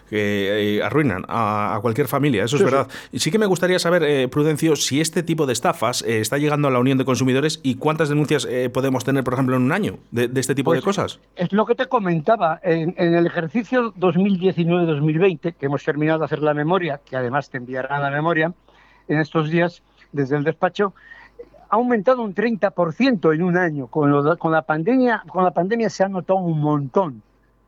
que 0.09 0.77
eh, 0.77 0.83
arruinan 0.83 1.25
a, 1.27 1.79
cualquier 1.83 2.07
familia, 2.07 2.45
eso 2.45 2.57
es 2.57 2.63
verdad. 2.63 2.87
Y 3.11 3.19
sí 3.19 3.33
que 3.33 3.39
me 3.39 3.47
gustaría 3.47 3.79
saber, 3.81 4.05
eh, 4.05 4.29
Prudencio, 4.29 4.77
si 4.77 5.01
este 5.01 5.25
tipo 5.25 5.47
de 5.47 5.53
estafas 5.53 6.03
eh, 6.03 6.21
está 6.21 6.39
llegando 6.39 6.69
a 6.69 6.71
la 6.71 6.79
Unión 6.79 6.99
de 6.99 7.05
Consumidores 7.05 7.59
y 7.65 7.77
cuántas 7.77 8.11
denuncias 8.11 8.47
podemos 8.73 9.03
tener, 9.03 9.25
por 9.25 9.35
ejemplo, 9.35 9.57
en 9.57 9.63
un 9.63 9.73
año 9.73 9.99
de, 10.13 10.31
este 10.37 10.55
tipo 10.55 10.73
de 10.73 10.83
pues, 10.83 10.85
cosas. 10.85 11.19
Es 11.35 11.53
lo 11.53 11.67
que 11.67 11.75
te 11.75 11.87
comentaba, 11.87 12.61
en, 12.63 12.95
el 12.97 13.27
ejercicio 13.27 13.93
2019-2020, 13.95 15.55
que 15.55 15.67
hemos 15.67 15.83
terminado 15.83 16.21
de 16.21 16.25
hacer 16.27 16.41
la 16.41 16.55
memoria, 16.55 17.01
que 17.05 17.17
además 17.17 17.51
te 17.51 17.59
enviará 17.59 17.99
la 17.99 18.11
memoria 18.11 18.53
en 19.09 19.19
estos 19.19 19.51
días 19.51 19.83
desde 20.13 20.37
el 20.37 20.45
despacho, 20.45 20.95
ha 21.75 21.77
aumentado 21.77 22.23
un 22.23 22.35
30% 22.35 23.35
en 23.35 23.43
un 23.43 23.57
año. 23.57 23.87
Con, 23.89 24.13
con, 24.39 24.53
la 24.53 24.63
pandemia, 24.63 25.25
con 25.29 25.43
la 25.45 25.51
pandemia 25.51 25.91
se 25.91 26.05
ha 26.05 26.09
notado 26.09 26.39
un 26.39 26.61
montón 26.61 27.21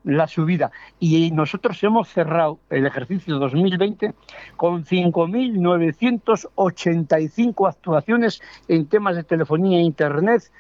la 0.05 0.29
subida. 0.29 0.71
Y 1.01 1.33
nosotros 1.33 1.83
hemos 1.83 2.09
cerrado 2.09 2.61
el 2.71 2.87
ejercicio 2.87 3.41
2020 3.41 4.15
con 4.57 4.85
5.985 4.85 7.69
actuaciones 7.69 8.41
en 8.69 8.87
temas 8.87 9.17
de 9.17 9.25
telefonía 9.25 9.79
e 9.79 9.83
Internet 9.83 10.53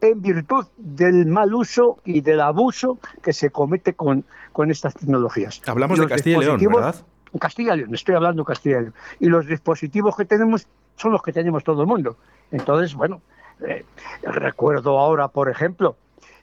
en 0.00 0.22
virtud 0.22 0.66
del 0.76 1.26
mal 1.26 1.52
uso 1.54 1.98
y 2.04 2.20
del 2.20 2.40
abuso 2.40 3.00
que 3.20 3.32
se 3.32 3.50
comete 3.50 3.94
con, 3.94 4.24
con 4.52 4.70
estas 4.70 4.94
tecnologías. 4.94 5.60
Hablamos 5.66 5.98
de 5.98 6.06
Castilla 6.06 6.36
y 6.36 6.40
León, 6.40 6.60
¿verdad? 6.60 6.94
Castilla 7.40 7.74
y 7.74 7.78
León, 7.78 7.92
estoy 7.94 8.14
hablando 8.14 8.44
Castilla 8.44 8.78
y 8.78 8.82
León. 8.82 8.94
Y 9.18 9.26
los 9.26 9.44
dispositivos 9.46 10.16
que 10.16 10.24
tenemos 10.24 10.68
son 10.96 11.12
los 11.12 11.22
que 11.22 11.32
tenemos 11.32 11.64
todo 11.64 11.82
el 11.82 11.88
mundo. 11.88 12.16
Entonces, 12.52 12.94
bueno, 12.94 13.20
eh, 13.66 13.84
recuerdo 14.22 14.98
ahora, 14.98 15.28
por 15.28 15.48
ejemplo, 15.48 15.96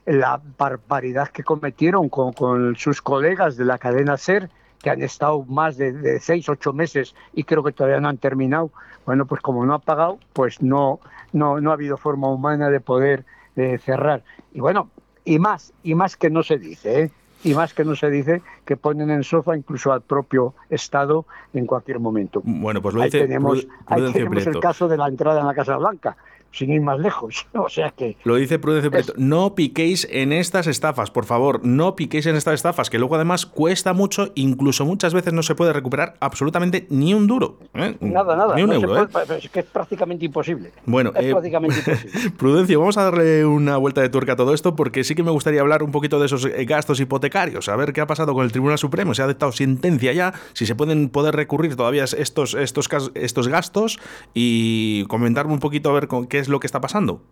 la 0.04 0.40
barbaridad 0.58 1.28
que 1.28 1.44
cometieron 1.44 2.08
con, 2.08 2.76
sus 2.76 3.00
colegas 3.00 3.56
de 3.56 3.64
la 3.64 3.78
cadena 3.78 4.16
SER, 4.16 4.50
que 4.82 4.90
han 4.90 5.02
estado 5.02 5.44
más 5.44 5.76
de, 5.76 6.18
seis, 6.20 6.48
ocho 6.48 6.72
meses 6.72 7.14
y 7.34 7.44
creo 7.44 7.62
que 7.62 7.72
todavía 7.72 8.00
no 8.00 8.08
han 8.08 8.18
terminado. 8.18 8.70
Bueno, 9.06 9.26
pues 9.26 9.40
como 9.40 9.64
no 9.64 9.74
ha 9.74 9.78
pagado, 9.78 10.18
pues 10.32 10.62
no, 10.62 11.00
no, 11.32 11.60
no 11.60 11.70
ha 11.70 11.74
habido 11.74 11.96
forma 11.96 12.28
humana 12.28 12.70
de 12.70 12.80
poder 12.80 13.24
eh, 13.56 13.78
cerrar. 13.78 14.22
Y 14.52 14.60
bueno, 14.60 14.90
y 15.24 15.38
más, 15.38 15.72
y 15.82 15.94
más 15.94 16.16
que 16.16 16.30
no 16.30 16.42
se 16.42 16.58
dice, 16.58 17.02
¿eh? 17.02 17.10
Y 17.44 17.54
más 17.54 17.74
que 17.74 17.84
no 17.84 17.94
se 17.94 18.10
dice 18.10 18.42
que 18.64 18.76
ponen 18.76 19.10
en 19.10 19.24
sofa 19.24 19.56
incluso 19.56 19.92
al 19.92 20.02
propio 20.02 20.54
Estado 20.68 21.26
en 21.54 21.66
cualquier 21.66 21.98
momento. 22.00 22.42
Bueno, 22.44 22.80
pues 22.82 22.94
lo 22.94 23.02
dice, 23.02 23.20
tenemos, 23.20 23.66
ahí 23.86 24.12
tenemos 24.12 24.46
el 24.46 24.60
caso 24.60 24.88
de 24.88 24.96
la 24.96 25.08
entrada 25.08 25.40
en 25.40 25.46
la 25.46 25.54
Casa 25.54 25.76
Blanca 25.76 26.16
sin 26.52 26.72
ir 26.72 26.80
más 26.80 26.98
lejos. 26.98 27.46
O 27.60 27.68
sea 27.68 27.90
que. 27.90 28.16
Lo 28.24 28.36
dice 28.36 28.58
Prudencio 28.58 28.90
Prieto. 28.90 29.12
No 29.16 29.54
piquéis 29.54 30.08
en 30.10 30.32
estas 30.32 30.66
estafas, 30.66 31.10
por 31.10 31.26
favor. 31.26 31.64
No 31.64 31.94
piquéis 31.94 32.26
en 32.26 32.34
estas 32.34 32.54
estafas, 32.54 32.88
que 32.88 32.98
luego 32.98 33.16
además 33.16 33.44
cuesta 33.44 33.92
mucho, 33.92 34.32
incluso 34.34 34.86
muchas 34.86 35.12
veces 35.12 35.32
no 35.34 35.42
se 35.42 35.54
puede 35.54 35.72
recuperar 35.72 36.16
absolutamente 36.20 36.86
ni 36.88 37.12
un 37.12 37.26
duro. 37.26 37.58
¿eh? 37.74 37.96
Nada, 38.00 38.34
nada. 38.34 38.56
Ni 38.56 38.62
un 38.62 38.72
euro. 38.72 39.04
¿eh? 39.04 39.08
Es 39.38 39.50
que 39.50 39.60
es 39.60 39.66
prácticamente 39.66 40.24
imposible. 40.24 40.72
Bueno, 40.86 41.12
es 41.14 41.26
eh, 41.26 41.30
prácticamente 41.32 41.78
imposible. 41.86 42.30
Prudencio, 42.30 42.80
vamos 42.80 42.96
a 42.96 43.04
darle 43.04 43.44
una 43.44 43.76
vuelta 43.76 44.00
de 44.00 44.08
tuerca 44.08 44.32
a 44.32 44.36
todo 44.36 44.54
esto, 44.54 44.74
porque 44.74 45.04
sí 45.04 45.14
que 45.14 45.22
me 45.22 45.30
gustaría 45.30 45.60
hablar 45.60 45.82
un 45.82 45.92
poquito 45.92 46.18
de 46.18 46.26
esos 46.26 46.46
gastos 46.46 46.98
hipotecarios, 46.98 47.68
a 47.68 47.76
ver 47.76 47.92
qué 47.92 48.00
ha 48.00 48.06
pasado 48.06 48.34
con 48.34 48.44
el 48.44 48.52
Tribunal 48.52 48.78
Supremo. 48.78 49.14
Se 49.14 49.22
ha 49.22 49.28
dictado 49.28 49.52
sentencia 49.52 50.12
ya, 50.12 50.32
si 50.54 50.66
se 50.66 50.74
pueden 50.74 51.10
poder 51.10 51.36
recurrir 51.36 51.76
todavía 51.76 52.04
estos, 52.04 52.54
estos, 52.54 52.88
estos 53.14 53.48
gastos 53.48 53.98
y 54.34 55.04
comentarme 55.04 55.52
un 55.52 55.60
poquito 55.60 55.90
a 55.90 55.92
ver 55.92 56.08
con 56.08 56.26
qué 56.26 56.39
es 56.40 56.48
lo 56.48 56.60
que 56.60 56.66
está 56.66 56.80
pasando? 56.80 57.22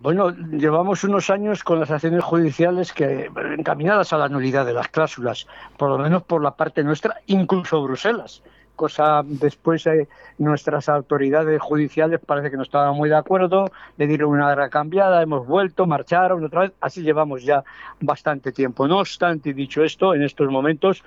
Bueno, 0.00 0.30
llevamos 0.30 1.02
unos 1.02 1.28
años 1.28 1.64
con 1.64 1.80
las 1.80 1.90
acciones 1.90 2.22
judiciales 2.22 2.92
que 2.92 3.28
encaminadas 3.58 4.12
a 4.12 4.18
la 4.18 4.28
nulidad 4.28 4.64
de 4.64 4.72
las 4.72 4.86
cláusulas, 4.88 5.48
por 5.76 5.90
lo 5.90 5.98
menos 5.98 6.22
por 6.22 6.40
la 6.40 6.52
parte 6.52 6.84
nuestra, 6.84 7.16
incluso 7.26 7.82
Bruselas. 7.82 8.44
Cosa 8.76 9.22
después 9.24 9.84
eh, 9.88 10.06
nuestras 10.38 10.88
autoridades 10.88 11.60
judiciales 11.60 12.20
parece 12.24 12.52
que 12.52 12.56
no 12.56 12.62
estaban 12.62 12.94
muy 12.94 13.08
de 13.08 13.16
acuerdo, 13.16 13.72
le 13.96 14.06
dieron 14.06 14.30
una 14.30 14.54
recambiada, 14.54 15.20
hemos 15.20 15.44
vuelto, 15.48 15.84
marcharon 15.84 16.44
otra 16.44 16.60
vez, 16.60 16.72
así 16.80 17.02
llevamos 17.02 17.42
ya 17.42 17.64
bastante 18.00 18.52
tiempo. 18.52 18.86
No 18.86 19.00
obstante, 19.00 19.52
dicho 19.52 19.82
esto, 19.82 20.14
en 20.14 20.22
estos 20.22 20.48
momentos 20.48 21.02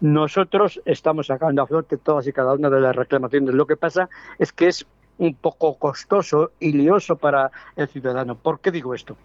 nosotros 0.00 0.80
estamos 0.84 1.28
sacando 1.28 1.62
a 1.62 1.66
flote 1.68 1.96
todas 1.96 2.26
y 2.26 2.32
cada 2.32 2.54
una 2.54 2.68
de 2.70 2.80
las 2.80 2.96
reclamaciones. 2.96 3.54
Lo 3.54 3.66
que 3.66 3.76
pasa 3.76 4.08
es 4.40 4.52
que 4.52 4.66
es 4.66 4.84
un 5.22 5.34
poco 5.34 5.76
costoso 5.78 6.50
y 6.58 6.72
lioso 6.72 7.16
para 7.16 7.50
el 7.76 7.86
ciudadano. 7.86 8.34
¿Por 8.34 8.58
qué 8.58 8.72
digo 8.72 8.92
esto? 8.92 9.16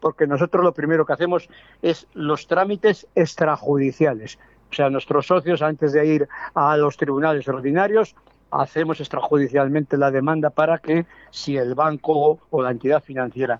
Porque 0.00 0.26
nosotros 0.26 0.62
lo 0.62 0.72
primero 0.72 1.06
que 1.06 1.14
hacemos 1.14 1.48
es 1.80 2.06
los 2.12 2.46
trámites 2.46 3.06
extrajudiciales. 3.14 4.38
O 4.70 4.74
sea, 4.74 4.90
nuestros 4.90 5.26
socios, 5.26 5.62
antes 5.62 5.92
de 5.92 6.06
ir 6.06 6.28
a 6.54 6.76
los 6.76 6.98
tribunales 6.98 7.48
ordinarios, 7.48 8.14
hacemos 8.50 9.00
extrajudicialmente 9.00 9.96
la 9.96 10.10
demanda 10.10 10.50
para 10.50 10.78
que 10.78 11.06
si 11.30 11.56
el 11.56 11.74
banco 11.74 12.38
o 12.50 12.62
la 12.62 12.70
entidad 12.70 13.02
financiera, 13.02 13.58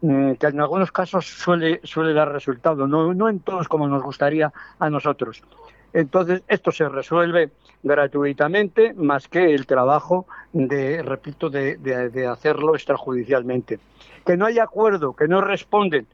mm, 0.00 0.32
que 0.32 0.46
en 0.48 0.60
algunos 0.60 0.90
casos 0.90 1.26
suele, 1.26 1.80
dar 2.12 2.32
resultado, 2.32 2.88
no 2.88 3.28
en 3.28 3.40
todos 3.40 3.68
como 3.68 3.86
nos 3.86 4.02
gustaría 4.02 4.52
a 4.80 4.90
nosotros, 4.90 5.42
entonces, 5.96 6.42
esto 6.46 6.72
se 6.72 6.86
resuelve 6.90 7.52
gratuitamente, 7.82 8.92
más 8.92 9.28
que 9.28 9.54
el 9.54 9.66
trabajo 9.66 10.26
de, 10.52 11.02
repito, 11.02 11.48
de, 11.48 12.26
hacerlo 12.30 12.74
extrajudicialmente. 12.74 13.80
Que 14.26 14.36
no 14.36 14.44
hay 14.44 14.58
acuerdo, 14.58 15.16
que 15.16 15.26
no 15.26 15.40
responden, 15.40 16.06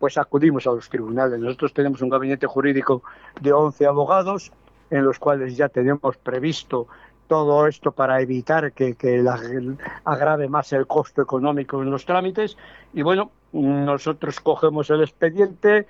pues 0.00 0.18
acudimos 0.18 0.66
a 0.66 0.72
los 0.72 0.88
tribunales. 0.88 1.38
Nosotros 1.38 1.72
tenemos 1.72 2.02
un 2.02 2.08
gabinete 2.08 2.48
jurídico 2.48 3.04
de 3.40 3.52
11 3.52 3.86
abogados, 3.86 4.50
en 4.90 5.04
los 5.04 5.20
cuales 5.20 5.56
ya 5.56 5.68
tenemos 5.68 6.16
previsto 6.16 6.88
todo 7.28 7.68
esto 7.68 7.92
para 7.92 8.20
evitar 8.20 8.72
que, 8.72 8.94
que 8.94 9.24
agrave 10.04 10.48
más 10.48 10.72
el 10.72 10.88
costo 10.88 11.22
económico 11.22 11.80
en 11.80 11.92
los 11.92 12.04
trámites. 12.04 12.56
Y 12.92 13.02
bueno, 13.02 13.30
nosotros 13.52 14.40
cogemos 14.40 14.90
el 14.90 15.02
expediente, 15.02 15.86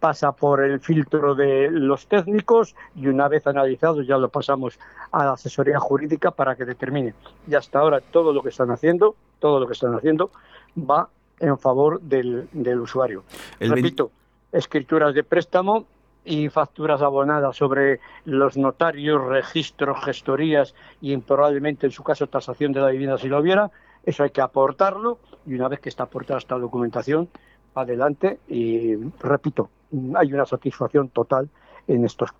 pasa 0.00 0.32
por 0.32 0.62
el 0.62 0.80
filtro 0.80 1.34
de 1.34 1.70
los 1.70 2.06
técnicos 2.06 2.74
y 2.96 3.06
una 3.08 3.28
vez 3.28 3.46
analizado 3.46 4.02
ya 4.02 4.16
lo 4.16 4.30
pasamos 4.30 4.78
a 5.10 5.24
la 5.24 5.32
asesoría 5.32 5.78
jurídica 5.78 6.30
para 6.30 6.56
que 6.56 6.64
determine. 6.64 7.14
Y 7.46 7.54
hasta 7.54 7.80
ahora 7.80 8.00
todo 8.00 8.32
lo 8.32 8.42
que 8.42 8.48
están 8.48 8.70
haciendo, 8.70 9.14
todo 9.40 9.60
lo 9.60 9.66
que 9.66 9.74
están 9.74 9.94
haciendo 9.94 10.30
va 10.78 11.08
en 11.38 11.58
favor 11.58 12.00
del, 12.00 12.48
usuario. 12.80 13.24
Repito, 13.60 14.10
escrituras 14.52 15.14
de 15.14 15.24
préstamo 15.24 15.86
y 16.24 16.48
facturas 16.48 17.02
abonadas 17.02 17.56
sobre 17.56 18.00
los 18.24 18.56
notarios, 18.56 19.22
registros, 19.26 20.04
gestorías 20.04 20.74
y 21.00 21.16
probablemente 21.16 21.86
en 21.86 21.92
su 21.92 22.04
caso 22.04 22.28
tasación 22.28 22.72
de 22.72 22.80
la 22.80 22.88
vivienda 22.88 23.18
si 23.18 23.28
lo 23.28 23.38
hubiera. 23.40 23.70
Eso 24.04 24.22
hay 24.22 24.30
que 24.30 24.40
aportarlo 24.40 25.18
y 25.46 25.54
una 25.54 25.68
vez 25.68 25.80
que 25.80 25.88
está 25.88 26.04
aportada 26.04 26.38
esta 26.38 26.58
documentación, 26.58 27.28
adelante 27.74 28.38
y 28.48 28.94
repito, 29.20 29.70
hay 30.14 30.32
una 30.32 30.46
satisfacción 30.46 31.08
total 31.08 31.48
en 31.86 32.04
estos 32.04 32.30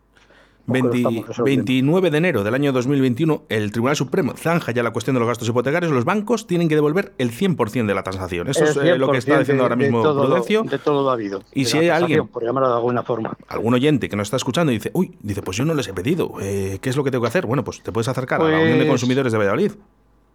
29 0.66 2.10
de 2.10 2.18
enero 2.18 2.44
del 2.44 2.54
año 2.54 2.72
2021, 2.72 3.42
el 3.48 3.72
Tribunal 3.72 3.96
Supremo 3.96 4.34
zanja 4.36 4.72
ya 4.72 4.82
la 4.82 4.92
cuestión 4.92 5.14
de 5.14 5.20
los 5.20 5.26
gastos 5.26 5.48
hipotecarios. 5.48 5.90
Los 5.90 6.04
bancos 6.04 6.46
tienen 6.46 6.68
que 6.68 6.74
devolver 6.74 7.12
el 7.18 7.32
100% 7.32 7.86
de 7.86 7.94
la 7.94 8.02
transacción. 8.02 8.48
Eso 8.48 8.64
es 8.64 8.76
eh, 8.76 8.96
lo 8.96 9.10
que 9.10 9.18
está 9.18 9.38
diciendo 9.38 9.64
ahora 9.64 9.76
mismo 9.76 10.02
Prudencio. 10.02 10.62
de 10.62 10.78
todo 10.78 11.02
lo 11.02 11.10
habido. 11.10 11.42
Y 11.52 11.64
si 11.64 11.78
hay 11.78 11.88
alguien, 11.88 12.28
por 12.28 12.44
llamarlo 12.44 12.68
de 12.68 12.76
alguna 12.76 13.02
forma, 13.02 13.36
algún 13.48 13.74
oyente 13.74 14.08
que 14.08 14.16
nos 14.16 14.28
está 14.28 14.36
escuchando 14.36 14.72
y 14.72 14.76
dice, 14.76 14.90
uy, 14.94 15.16
dice, 15.20 15.42
pues 15.42 15.56
yo 15.56 15.64
no 15.64 15.74
les 15.74 15.88
he 15.88 15.92
pedido, 15.92 16.34
eh, 16.40 16.78
¿qué 16.80 16.90
es 16.90 16.96
lo 16.96 17.02
que 17.02 17.10
tengo 17.10 17.22
que 17.22 17.28
hacer? 17.28 17.46
Bueno, 17.46 17.64
pues 17.64 17.82
te 17.82 17.90
puedes 17.90 18.08
acercar 18.08 18.40
a 18.40 18.44
la 18.44 18.56
Unión 18.58 18.78
de 18.78 18.84
pues 18.84 18.90
Consumidores 18.90 19.32
de 19.32 19.38
Valladolid. 19.38 19.72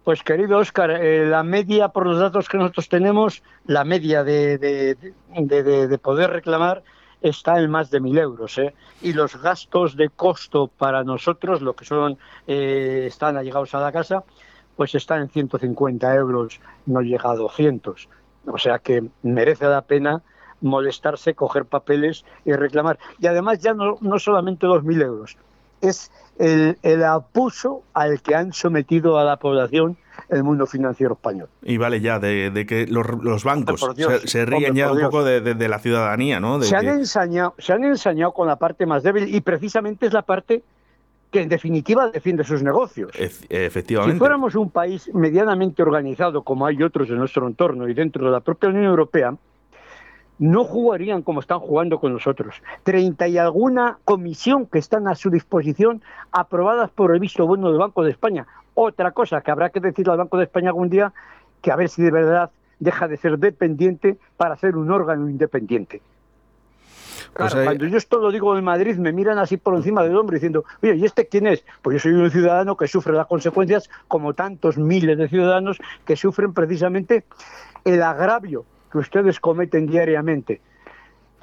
Pues 0.04 0.22
querido 0.22 0.58
Oscar, 0.58 0.90
eh, 0.90 1.26
la 1.26 1.42
media, 1.42 1.88
por 1.88 2.06
los 2.06 2.18
datos 2.18 2.48
que 2.48 2.56
nosotros 2.56 2.88
tenemos, 2.88 3.42
la 3.66 3.84
media 3.84 4.24
de, 4.24 4.56
de 4.58 5.98
poder 5.98 6.30
reclamar 6.30 6.82
está 7.20 7.58
en 7.60 7.70
más 7.70 7.90
de 7.90 8.00
mil 8.00 8.18
euros. 8.18 8.58
¿eh? 8.58 8.74
Y 9.02 9.12
los 9.12 9.40
gastos 9.40 9.96
de 9.96 10.08
costo 10.08 10.68
para 10.68 11.04
nosotros, 11.04 11.60
lo 11.62 11.74
que 11.74 11.84
son, 11.84 12.18
eh, 12.46 13.04
están 13.06 13.36
allegados 13.36 13.74
a 13.74 13.80
la 13.80 13.92
casa, 13.92 14.24
pues 14.76 14.94
están 14.94 15.22
en 15.22 15.28
150 15.28 16.14
euros, 16.14 16.60
no 16.86 17.00
llega 17.00 17.30
a 17.30 17.36
200. 17.36 18.08
O 18.46 18.58
sea 18.58 18.78
que 18.78 19.04
merece 19.22 19.66
la 19.66 19.82
pena 19.82 20.22
molestarse, 20.60 21.34
coger 21.34 21.64
papeles 21.66 22.24
y 22.44 22.52
reclamar. 22.52 22.98
Y 23.18 23.26
además 23.26 23.60
ya 23.60 23.74
no, 23.74 23.98
no 24.00 24.18
solamente 24.18 24.66
mil 24.82 25.02
euros, 25.02 25.36
es 25.80 26.10
el, 26.38 26.78
el 26.82 27.04
abuso 27.04 27.82
al 27.94 28.20
que 28.22 28.34
han 28.34 28.52
sometido 28.52 29.18
a 29.18 29.24
la 29.24 29.36
población 29.36 29.96
el 30.28 30.44
mundo 30.44 30.66
financiero 30.66 31.14
español. 31.14 31.48
Y 31.62 31.76
vale 31.76 32.00
ya, 32.00 32.18
de, 32.18 32.66
que 32.66 32.86
los, 32.86 33.44
bancos 33.44 33.84
se, 34.24 34.44
ríen 34.44 34.74
ya 34.74 34.92
un 34.92 35.00
poco 35.00 35.24
de, 35.24 35.68
la 35.68 35.78
ciudadanía, 35.78 36.40
¿no? 36.40 36.60
se, 36.62 36.76
han 36.76 36.88
ensañado, 36.88 37.54
se 37.58 37.72
han 37.72 37.84
ensañado 37.84 38.32
con 38.32 38.46
la 38.46 38.56
parte 38.56 38.86
más 38.86 39.02
débil 39.02 39.34
y 39.34 39.40
precisamente 39.40 40.06
es 40.06 40.12
la 40.12 40.22
parte 40.22 40.62
que 41.30 41.42
en 41.42 41.48
definitiva 41.48 42.10
defiende 42.10 42.44
sus 42.44 42.62
negocios. 42.62 43.12
efectivamente. 43.48 44.14
Si 44.14 44.18
fuéramos 44.18 44.54
un 44.54 44.70
país 44.70 45.10
medianamente 45.12 45.82
organizado, 45.82 46.42
como 46.42 46.66
hay 46.66 46.82
otros 46.82 47.08
en 47.10 47.16
nuestro 47.16 47.46
entorno 47.46 47.88
y 47.88 47.94
dentro 47.94 48.24
de 48.26 48.32
la 48.32 48.40
propia 48.40 48.70
Unión 48.70 48.84
Europea, 48.84 49.34
no 50.38 50.64
jugarían 50.64 51.22
como 51.22 51.40
están 51.40 51.58
jugando 51.60 51.98
con 51.98 52.12
nosotros. 52.12 52.62
Treinta 52.82 53.28
y 53.28 53.38
alguna 53.38 53.98
comisión 54.04 54.66
que 54.66 54.78
están 54.78 55.08
a 55.08 55.14
su 55.14 55.30
disposición, 55.30 56.02
aprobadas 56.32 56.90
por 56.90 57.12
el 57.12 57.20
visto 57.20 57.46
bueno 57.46 57.70
del 57.70 57.78
Banco 57.78 58.04
de 58.04 58.10
España. 58.10 58.46
Otra 58.74 59.10
cosa 59.12 59.40
que 59.40 59.50
habrá 59.50 59.70
que 59.70 59.80
decirle 59.80 60.12
al 60.12 60.18
Banco 60.18 60.38
de 60.38 60.44
España 60.44 60.68
algún 60.68 60.88
día, 60.88 61.12
que 61.60 61.72
a 61.72 61.76
ver 61.76 61.88
si 61.88 62.02
de 62.02 62.10
verdad 62.10 62.50
deja 62.78 63.08
de 63.08 63.16
ser 63.16 63.38
dependiente 63.38 64.16
para 64.36 64.56
ser 64.56 64.76
un 64.76 64.90
órgano 64.90 65.28
independiente. 65.28 66.00
Pues 67.34 67.54
cuando 67.54 67.86
yo 67.86 67.98
esto 67.98 68.18
lo 68.18 68.30
digo 68.32 68.56
en 68.56 68.64
Madrid, 68.64 68.96
me 68.96 69.12
miran 69.12 69.38
así 69.38 69.56
por 69.56 69.74
encima 69.74 70.02
del 70.02 70.16
hombro 70.16 70.34
diciendo, 70.34 70.64
oye, 70.82 70.96
¿y 70.96 71.04
este 71.04 71.26
quién 71.26 71.46
es? 71.46 71.64
Pues 71.82 71.94
yo 71.94 72.00
soy 72.00 72.12
un 72.12 72.30
ciudadano 72.30 72.76
que 72.76 72.88
sufre 72.88 73.12
las 73.12 73.26
consecuencias, 73.26 73.90
como 74.06 74.34
tantos 74.34 74.78
miles 74.78 75.18
de 75.18 75.28
ciudadanos 75.28 75.78
que 76.04 76.16
sufren 76.16 76.52
precisamente 76.52 77.24
el 77.84 78.02
agravio 78.02 78.64
que 78.90 78.98
ustedes 78.98 79.40
cometen 79.40 79.86
diariamente. 79.86 80.60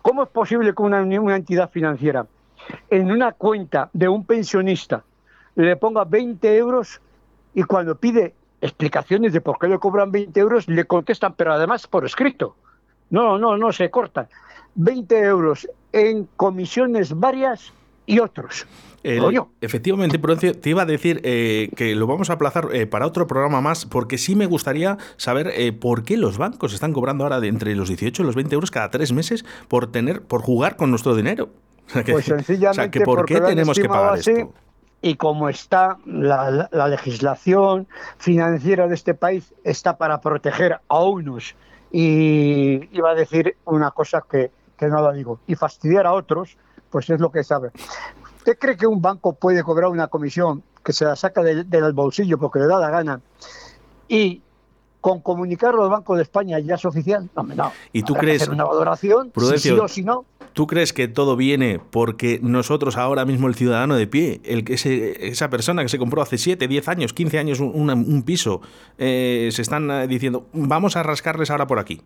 ¿Cómo 0.02 0.24
es 0.24 0.30
posible 0.30 0.74
que 0.74 0.82
una, 0.82 1.02
entidad 1.36 1.70
financiera 1.70 2.28
en 2.90 3.12
una 3.12 3.32
cuenta 3.34 3.90
de 3.94 4.08
un 4.08 4.26
pensionista 4.26 5.04
le 5.56 5.76
ponga 5.78 6.04
20 6.04 6.58
euros 6.58 7.02
y 7.54 7.64
cuando 7.64 7.96
pide 7.96 8.34
explicaciones 8.62 9.34
de 9.34 9.42
por 9.42 9.58
qué 9.58 9.68
le 9.68 9.80
cobran 9.80 10.12
20 10.12 10.40
euros, 10.40 10.68
le 10.68 10.86
contestan, 10.86 11.34
pero 11.34 11.54
además 11.54 11.88
por 11.88 12.06
escrito. 12.06 12.56
No, 13.10 13.38
no, 13.38 13.58
no 13.58 13.72
se 13.72 13.90
corta. 13.90 14.28
20 14.76 15.20
euros 15.22 15.70
en 15.92 16.28
comisiones 16.36 17.18
varias 17.18 17.72
y 18.06 18.20
otros. 18.20 18.66
efectivamente, 19.62 20.18
Prudencio, 20.18 20.58
te 20.58 20.72
iba 20.72 20.82
a 20.82 20.86
decir 20.86 21.22
eh, 21.24 21.70
que 21.76 21.96
lo 21.96 22.08
vamos 22.08 22.30
a 22.30 22.34
aplazar 22.34 22.70
eh, 22.74 22.88
para 22.88 23.06
otro 23.06 23.28
programa 23.28 23.62
más, 23.62 23.86
porque 23.86 24.18
sí 24.18 24.36
me 24.36 24.46
gustaría 24.46 24.98
saber 25.18 25.52
eh, 25.54 25.72
por 25.74 26.04
qué 26.04 26.18
los 26.18 26.38
bancos 26.38 26.74
están 26.74 26.94
cobrando 26.94 27.24
ahora 27.24 27.40
de 27.40 27.48
entre 27.48 27.76
los 27.76 27.88
18 27.88 28.24
y 28.24 28.26
los 28.26 28.36
20 28.36 28.56
euros 28.56 28.72
cada 28.72 28.90
tres 28.90 29.12
meses 29.12 29.46
por 29.68 29.92
tener, 29.92 30.22
por 30.22 30.42
jugar 30.42 30.76
con 30.76 30.90
nuestro 30.90 31.16
dinero. 31.16 31.50
pues 32.06 32.26
sencillamente 32.26 33.02
¿por 33.02 33.26
qué 33.26 33.40
tenemos 33.42 33.78
que 33.78 33.88
pagar 33.88 34.18
esto? 34.18 34.54
Y 35.02 35.18
como 35.18 35.50
está 35.50 36.00
la, 36.08 36.68
legislación 36.90 37.88
financiera 38.18 38.88
de 38.88 38.96
este 38.96 39.14
país, 39.14 39.54
está 39.64 39.98
para 39.98 40.20
proteger 40.20 40.80
a 40.88 41.04
unos 41.04 41.56
y 41.92 42.90
iba 42.92 43.12
a 43.12 43.14
decir 43.14 43.56
una 43.66 43.92
cosa 43.92 44.24
que, 44.28 44.50
que 44.80 44.88
no 44.88 45.04
lo 45.04 45.14
digo, 45.14 45.40
y 45.46 45.54
fastidiar 45.54 46.08
a 46.08 46.14
otros, 46.14 46.58
pues 46.96 47.10
es 47.10 47.20
lo 47.20 47.30
que 47.30 47.44
sabe. 47.44 47.72
¿Usted 48.38 48.58
cree 48.58 48.78
que 48.78 48.88
un 48.88 49.02
banco 49.02 49.34
puede 49.34 49.62
cobrar 49.64 49.90
una 49.90 50.08
comisión 50.08 50.64
que 50.82 50.94
se 50.94 51.04
la 51.04 51.18
saca 51.18 51.44
del, 51.44 51.92
bolsillo 51.92 52.38
porque 52.38 52.60
le 52.60 52.68
da 52.68 52.80
la 52.80 52.90
gana 52.90 53.20
y 54.08 54.42
con 55.02 55.20
comunicarlo 55.20 55.84
al 55.84 55.90
Banco 55.90 56.16
de 56.16 56.22
España 56.22 56.58
ya 56.60 56.76
es 56.76 56.86
oficial? 56.86 57.30
No, 57.36 57.44
no. 57.44 57.74
¿Y 57.92 58.04
tú 58.04 58.14
crees 58.14 58.48
una 58.48 58.64
valoración 58.64 59.34
si 59.36 59.58
sí 59.58 59.72
o 59.72 59.90
si 59.90 60.06
no? 60.06 60.24
¿Tú 60.54 60.68
crees 60.68 60.94
que 60.94 61.10
todo 61.10 61.36
viene 61.36 61.82
porque 61.92 62.40
nosotros 62.42 62.96
ahora 62.96 63.26
mismo 63.26 63.50
el 63.50 63.56
ciudadano 63.56 63.98
de 63.98 64.08
pie, 64.08 64.40
el 64.46 64.64
ese, 64.70 65.28
esa 65.28 65.50
persona 65.50 65.84
que 65.84 65.90
se 65.90 66.00
compró 66.00 66.22
hace 66.22 66.38
7, 66.38 66.66
10 66.66 66.88
años, 66.88 67.12
15 67.12 67.40
años 67.40 67.60
un, 67.60 68.24
piso, 68.26 68.62
eh, 68.98 69.50
se 69.52 69.62
están 69.62 69.92
eh, 69.92 70.08
diciendo, 70.08 70.48
vamos 70.54 70.96
a 70.96 71.04
rascarles 71.04 71.52
ahora 71.52 71.68
por 71.68 71.78
aquí? 71.78 72.02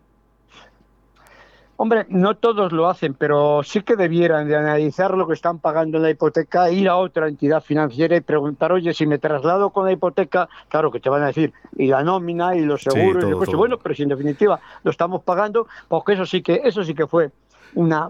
Hombre, 1.81 2.05
no 2.09 2.35
todos 2.35 2.73
lo 2.73 2.89
hacen, 2.89 3.13
pero 3.13 3.61
sí 3.63 3.83
que 3.83 3.95
debieran 3.95 4.49
de 4.49 4.57
analizar 4.57 5.15
lo 5.15 5.25
que 5.25 5.33
están 5.33 5.59
pagando 5.59 5.95
en 5.95 6.03
la 6.03 6.09
hipoteca, 6.09 6.69
ir 6.69 6.89
a 6.89 6.97
otra 6.97 7.29
entidad 7.29 7.63
financiera 7.63 8.17
y 8.17 8.19
preguntar, 8.19 8.73
oye, 8.73 8.93
si 8.93 9.07
me 9.07 9.17
traslado 9.17 9.69
con 9.69 9.85
la 9.85 9.93
hipoteca, 9.93 10.49
claro 10.67 10.91
que 10.91 10.99
te 10.99 11.09
van 11.09 11.23
a 11.23 11.27
decir, 11.27 11.53
y 11.77 11.87
la 11.87 12.03
nómina 12.03 12.53
y 12.53 12.65
los 12.65 12.81
seguros, 12.81 13.23
y 13.23 13.55
bueno, 13.55 13.77
pero 13.77 13.95
si 13.95 14.03
en 14.03 14.09
definitiva 14.09 14.59
lo 14.83 14.91
estamos 14.91 15.23
pagando, 15.23 15.67
porque 15.87 16.11
eso 16.11 16.25
sí 16.25 16.41
que, 16.41 16.59
eso 16.65 16.83
sí 16.83 16.93
que 16.93 17.07
fue 17.07 17.31
una 17.75 18.09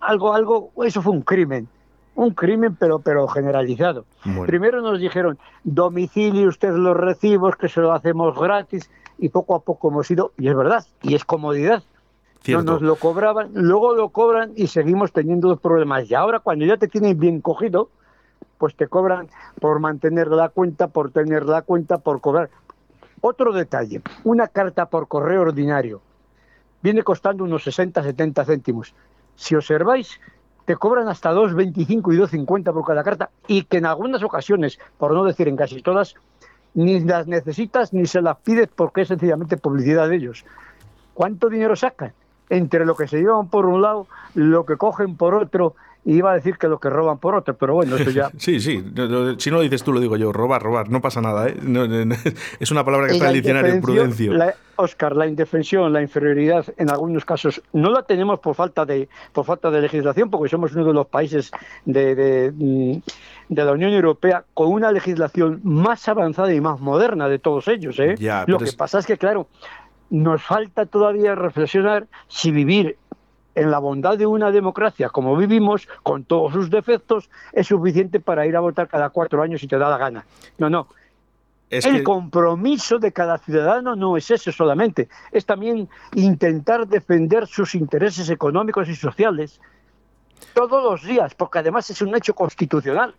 algo, 0.00 0.32
algo, 0.32 0.70
eso 0.82 1.02
fue 1.02 1.12
un 1.12 1.20
crimen 1.20 1.68
un 2.14 2.30
crimen 2.30 2.74
pero 2.76 3.00
pero 3.00 3.28
generalizado. 3.28 4.06
Primero 4.46 4.80
nos 4.80 4.98
dijeron, 4.98 5.38
domicilio 5.62 6.48
usted 6.48 6.72
los 6.72 6.96
recibos, 6.96 7.56
que 7.56 7.68
se 7.68 7.82
lo 7.82 7.92
hacemos 7.92 8.34
gratis, 8.34 8.90
y 9.18 9.28
poco 9.28 9.54
a 9.54 9.60
poco 9.60 9.88
hemos 9.88 10.10
ido, 10.10 10.32
y 10.38 10.48
es 10.48 10.56
verdad, 10.56 10.86
y 11.02 11.14
es 11.14 11.24
comodidad, 11.26 11.82
no 12.48 12.62
nos 12.62 12.82
lo 12.82 12.96
cobraban, 12.96 13.50
luego 13.54 13.94
lo 13.94 14.08
cobran 14.10 14.52
y 14.56 14.66
seguimos 14.66 15.12
teniendo 15.12 15.48
los 15.48 15.60
problemas. 15.60 16.10
Y 16.10 16.14
ahora 16.14 16.40
cuando 16.40 16.64
ya 16.64 16.76
te 16.76 16.88
tienen 16.88 17.18
bien 17.18 17.40
cogido, 17.40 17.90
pues 18.58 18.74
te 18.74 18.88
cobran 18.88 19.28
por 19.60 19.80
mantener 19.80 20.28
la 20.28 20.48
cuenta, 20.48 20.88
por 20.88 21.10
tener 21.10 21.44
la 21.44 21.62
cuenta, 21.62 21.98
por 21.98 22.20
cobrar. 22.20 22.50
Otro 23.20 23.52
detalle, 23.52 24.02
una 24.24 24.48
carta 24.48 24.86
por 24.86 25.08
correo 25.08 25.42
ordinario 25.42 26.00
viene 26.82 27.02
costando 27.02 27.44
unos 27.44 27.64
60, 27.64 28.02
70 28.02 28.44
céntimos. 28.44 28.94
Si 29.36 29.54
observáis, 29.54 30.20
te 30.64 30.76
cobran 30.76 31.08
hasta 31.08 31.32
2,25 31.32 32.14
y 32.14 32.18
2,50 32.18 32.72
por 32.72 32.84
cada 32.84 33.02
carta 33.02 33.30
y 33.46 33.64
que 33.64 33.78
en 33.78 33.86
algunas 33.86 34.22
ocasiones, 34.22 34.78
por 34.98 35.12
no 35.12 35.24
decir 35.24 35.48
en 35.48 35.56
casi 35.56 35.82
todas, 35.82 36.14
ni 36.74 37.00
las 37.00 37.26
necesitas 37.26 37.92
ni 37.92 38.06
se 38.06 38.22
las 38.22 38.36
pides 38.38 38.68
porque 38.74 39.02
es 39.02 39.08
sencillamente 39.08 39.56
publicidad 39.56 40.08
de 40.08 40.16
ellos. 40.16 40.44
¿Cuánto 41.14 41.48
dinero 41.48 41.76
sacan? 41.76 42.12
Entre 42.50 42.84
lo 42.84 42.94
que 42.94 43.08
se 43.08 43.18
llevan 43.18 43.48
por 43.48 43.66
un 43.66 43.80
lado, 43.80 44.06
lo 44.34 44.66
que 44.66 44.76
cogen 44.76 45.16
por 45.16 45.34
otro, 45.34 45.74
y 46.04 46.14
iba 46.14 46.32
a 46.32 46.34
decir 46.34 46.56
que 46.56 46.66
lo 46.66 46.78
que 46.78 46.88
roban 46.88 47.18
por 47.18 47.34
otro, 47.34 47.54
pero 47.54 47.74
bueno, 47.74 47.96
eso 47.96 48.10
ya... 48.10 48.30
sí, 48.38 48.58
sí, 48.60 48.82
si 49.38 49.50
no 49.50 49.56
lo 49.56 49.62
dices 49.62 49.82
tú, 49.82 49.92
lo 49.92 50.00
digo 50.00 50.16
yo, 50.16 50.32
robar, 50.32 50.62
robar, 50.62 50.88
no 50.88 51.00
pasa 51.00 51.20
nada, 51.20 51.48
¿eh? 51.48 51.56
es 52.60 52.70
una 52.70 52.84
palabra 52.84 53.08
que 53.08 53.14
está 53.14 53.26
en 53.26 53.30
el 53.30 53.34
diccionario, 53.34 53.80
prudencio. 53.80 54.32
Oscar, 54.76 55.14
la 55.14 55.26
indefensión, 55.26 55.92
la 55.92 56.00
inferioridad, 56.00 56.64
en 56.78 56.90
algunos 56.90 57.26
casos, 57.26 57.60
no 57.74 57.90
la 57.90 58.02
tenemos 58.02 58.40
por 58.40 58.54
falta 58.54 58.86
de, 58.86 59.10
por 59.32 59.44
falta 59.44 59.70
de 59.70 59.82
legislación, 59.82 60.30
porque 60.30 60.48
somos 60.48 60.72
uno 60.72 60.86
de 60.86 60.94
los 60.94 61.06
países 61.06 61.50
de, 61.84 62.14
de, 62.14 62.52
mm, 62.56 63.02
la 63.50 63.72
Unión 63.72 63.92
Europea 63.92 64.42
con 64.54 64.72
una 64.72 64.90
legislación 64.90 65.60
más 65.64 66.08
avanzada 66.08 66.54
y 66.54 66.62
más 66.62 66.80
moderna 66.80 67.28
de 67.28 67.38
todos 67.38 67.68
ellos. 67.68 67.98
¿eh? 67.98 68.14
lo 68.46 68.56
que 68.56 68.72
pasa 68.72 69.00
es 69.00 69.06
que, 69.06 69.18
claro, 69.18 69.48
nos 70.10 70.42
falta 70.42 70.86
todavía 70.86 71.34
reflexionar 71.34 72.06
si 72.28 72.50
vivir 72.50 72.98
en 73.54 73.70
la 73.70 73.78
bondad 73.78 74.16
de 74.16 74.26
una 74.26 74.50
democracia 74.50 75.08
como 75.08 75.36
vivimos, 75.36 75.88
con 76.02 76.24
todos 76.24 76.52
sus 76.52 76.70
defectos, 76.70 77.30
es 77.52 77.66
suficiente 77.66 78.20
para 78.20 78.46
ir 78.46 78.56
a 78.56 78.60
votar 78.60 78.88
cada 78.88 79.10
cuatro 79.10 79.42
años 79.42 79.60
si 79.60 79.66
te 79.66 79.78
da 79.78 79.88
la 79.88 79.98
gana. 79.98 80.24
No, 80.58 80.70
no. 80.70 80.88
el 81.68 82.02
compromiso 82.02 82.98
de 82.98 83.12
cada 83.12 83.38
ciudadano 83.38 83.96
no 83.96 84.16
es 84.16 84.30
eso 84.30 84.52
solamente, 84.52 85.08
es 85.32 85.46
también 85.46 85.88
intentar 86.14 86.86
defender 86.86 87.46
sus 87.46 87.74
intereses 87.74 88.28
económicos 88.30 88.88
y 88.88 88.96
sociales 88.96 89.60
todos 90.54 90.82
los 90.82 91.02
días, 91.02 91.34
porque 91.34 91.58
además 91.58 91.90
es 91.90 92.02
un 92.02 92.14
hecho 92.14 92.34
constitucional. 92.34 93.14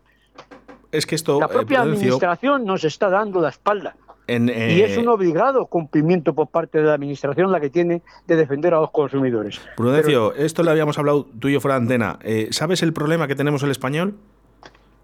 Es 0.91 1.05
que 1.05 1.15
esto. 1.15 1.39
La 1.39 1.47
propia 1.47 1.81
administración 1.81 2.65
nos 2.65 2.83
está 2.83 3.09
dando 3.09 3.39
la 3.39 3.49
espalda. 3.49 3.95
Y 4.31 4.81
es 4.81 4.97
un 4.97 5.07
obligado 5.07 5.65
cumplimiento 5.65 6.33
por 6.33 6.47
parte 6.47 6.77
de 6.79 6.85
la 6.85 6.93
administración 6.93 7.51
la 7.51 7.59
que 7.59 7.69
tiene 7.69 8.01
de 8.27 8.35
defender 8.35 8.73
a 8.73 8.79
los 8.79 8.91
consumidores. 8.91 9.59
Prudencio, 9.75 10.33
esto 10.35 10.63
le 10.63 10.71
habíamos 10.71 10.97
hablado 10.97 11.27
tú 11.39 11.49
y 11.49 11.53
yo 11.53 11.61
fuera 11.61 11.75
de 11.75 11.81
antena. 11.81 12.19
¿Sabes 12.51 12.83
el 12.83 12.93
problema 12.93 13.27
que 13.27 13.35
tenemos 13.35 13.63
el 13.63 13.71
español? 13.71 14.15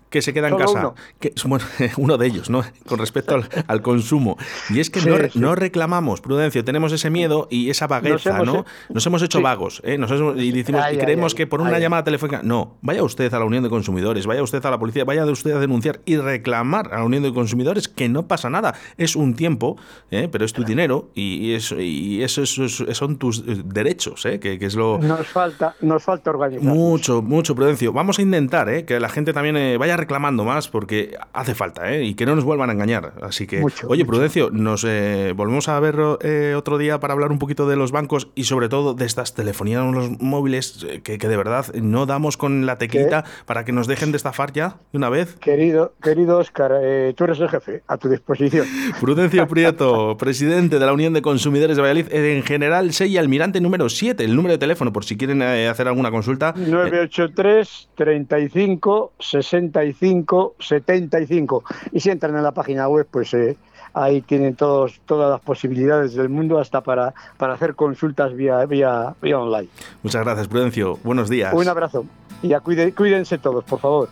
Que 0.09 0.21
se 0.21 0.33
queda 0.33 0.49
en 0.49 0.57
casa. 0.57 0.93
Que, 1.19 1.33
bueno, 1.45 1.65
uno 1.97 2.17
de 2.17 2.27
ellos, 2.27 2.49
¿no? 2.49 2.63
Con 2.87 2.99
respecto 2.99 3.39
al, 3.67 3.81
consumo. 3.81 4.37
Y 4.69 4.79
es 4.79 4.89
que 4.89 5.01
no, 5.35 5.55
reclamamos, 5.55 6.21
Prudencio, 6.21 6.63
tenemos 6.63 6.91
ese 6.91 7.09
miedo 7.09 7.47
y 7.49 7.69
esa 7.69 7.87
vagueza, 7.87 8.43
¿no? 8.43 8.65
Nos 8.89 9.05
hemos 9.05 9.21
hecho 9.21 9.41
vagos, 9.41 9.81
¿eh? 9.83 9.97
Nos 9.97 10.11
y, 10.37 10.51
decimos, 10.51 10.83
y 10.91 10.97
creemos 10.97 11.35
que 11.35 11.47
por 11.47 11.61
una 11.61 11.79
llamada 11.79 12.03
telefónica. 12.03 12.41
No, 12.43 12.77
vaya 12.81 13.03
usted 13.03 13.33
a 13.33 13.39
la 13.39 13.45
Unión 13.45 13.63
de 13.63 13.69
Consumidores, 13.69 14.25
vaya 14.25 14.41
usted 14.43 14.65
a 14.65 14.71
la 14.71 14.79
policía, 14.79 15.05
vaya 15.05 15.25
usted 15.25 15.51
a 15.51 15.59
denunciar 15.59 16.01
y 16.05 16.17
reclamar 16.17 16.93
a 16.93 16.99
la 16.99 17.03
Unión 17.03 17.23
de 17.23 17.33
Consumidores 17.33 17.87
que 17.87 18.09
no 18.09 18.27
pasa 18.27 18.49
nada. 18.49 18.73
Es 18.97 19.15
un 19.15 19.35
tiempo, 19.35 19.77
¿eh? 20.11 20.29
pero 20.31 20.45
es 20.45 20.53
tu 20.53 20.63
dinero 20.63 21.09
y, 21.13 21.53
eso, 21.53 21.79
y 21.79 22.23
eso, 22.23 22.45
son 22.45 23.17
tus 23.17 23.39
eh, 23.39 23.61
derechos, 23.65 24.25
¿eh? 24.25 24.39
Que, 24.39 24.57
es 24.59 24.75
lo. 24.75 24.99
Nos 24.99 25.27
falta, 25.27 25.75
nos 25.81 26.03
falta 26.03 26.29
organizar. 26.29 26.63
Mucho, 26.63 27.21
mucho, 27.21 27.55
Prudencio. 27.55 27.93
Vamos 27.93 28.19
a 28.19 28.21
intentar, 28.21 28.69
¿eh? 28.69 28.85
Que 28.85 28.99
la 28.99 29.09
gente 29.09 29.33
también 29.33 29.77
vaya 29.79 29.96
reclamando 29.97 30.43
más 30.43 30.67
porque 30.67 31.17
hace 31.33 31.55
falta, 31.55 31.91
¿eh? 31.93 32.03
Y 32.03 32.15
que 32.15 32.25
no 32.25 32.35
nos 32.35 32.43
vuelvan 32.43 32.69
a 32.69 32.73
engañar. 32.73 33.13
Así 33.21 33.47
que, 33.47 33.63
oye, 33.87 34.05
Prudencio, 34.05 34.49
nos 34.51 34.85
eh, 34.87 35.33
volvemos 35.35 35.67
a 35.67 35.79
ver 35.79 35.97
eh, 36.21 36.55
otro 36.57 36.77
día 36.77 36.99
para 36.99 37.13
hablar 37.13 37.31
un 37.31 37.39
poquito 37.39 37.67
de 37.67 37.75
los 37.75 37.91
bancos 37.91 38.29
y 38.35 38.45
sobre 38.45 38.69
todo 38.69 38.93
de 38.93 39.05
estas 39.05 39.33
telefonías 39.33 39.83
los 39.93 40.19
móviles 40.21 40.85
que, 41.03 41.17
de 41.17 41.37
verdad 41.37 41.65
no 41.75 42.05
damos 42.05 42.37
con 42.37 42.65
la 42.65 42.77
tequita 42.77 43.25
para 43.45 43.65
que 43.65 43.71
nos 43.71 43.87
dejen 43.87 44.11
de 44.11 44.17
estafar 44.17 44.53
ya 44.53 44.77
de 44.91 44.97
una 44.97 45.09
vez. 45.09 45.35
Querido, 45.35 45.93
querido 46.01 46.37
Oscar, 46.37 46.71
tú 47.15 47.23
eres 47.23 47.39
el 47.39 47.49
jefe, 47.49 47.83
a 47.87 47.97
tu 47.97 48.09
disposición. 48.09 48.65
Prudencio 49.01 49.47
Prieto, 49.47 50.17
presidente 50.17 50.79
de 50.79 50.85
la 50.85 50.93
Unión 50.93 51.13
de 51.13 51.21
Consumidores 51.21 51.75
de 51.75 51.81
Valladolid, 51.81 52.13
en 52.13 52.43
general 52.43 52.93
6 52.93 53.17
almirante 53.17 53.59
número 53.59 53.89
7, 53.89 54.23
el 54.23 54.35
número 54.35 54.53
de 54.53 54.57
teléfono 54.59 54.93
por 54.93 55.05
si 55.05 55.17
quieren 55.17 55.41
hacer 55.41 55.87
alguna 55.87 56.11
consulta. 56.11 56.53
983 56.55 57.89
35 57.95 59.13
65 59.19 59.47
75. 59.93 61.63
Y 61.91 61.99
si 61.99 62.09
entran 62.09 62.35
en 62.35 62.43
la 62.43 62.51
página 62.51 62.87
web, 62.87 63.07
pues 63.09 63.33
eh, 63.33 63.57
ahí 63.93 64.21
tienen 64.21 64.55
todos, 64.55 64.99
todas 65.05 65.31
las 65.31 65.41
posibilidades 65.41 66.13
del 66.13 66.29
mundo 66.29 66.59
hasta 66.59 66.81
para, 66.81 67.13
para 67.37 67.53
hacer 67.53 67.75
consultas 67.75 68.33
vía, 68.33 68.65
vía, 68.65 69.15
vía 69.21 69.39
online. 69.39 69.69
Muchas 70.03 70.23
gracias, 70.23 70.47
Prudencio. 70.47 70.97
Buenos 71.03 71.29
días. 71.29 71.53
Un 71.53 71.67
abrazo. 71.67 72.05
Y 72.41 72.49
ya 72.49 72.59
cuídense 72.59 73.37
todos, 73.37 73.63
por 73.63 73.79
favor. 73.79 74.09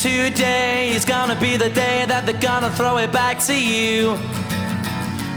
Today 0.00 0.88
is 0.96 1.04
gonna 1.04 1.38
be 1.38 1.58
the 1.58 1.68
day 1.68 2.06
that 2.06 2.24
they're 2.24 2.40
gonna 2.40 2.70
throw 2.70 2.96
it 2.96 3.12
back 3.12 3.38
to 3.40 3.54
you. 3.54 4.16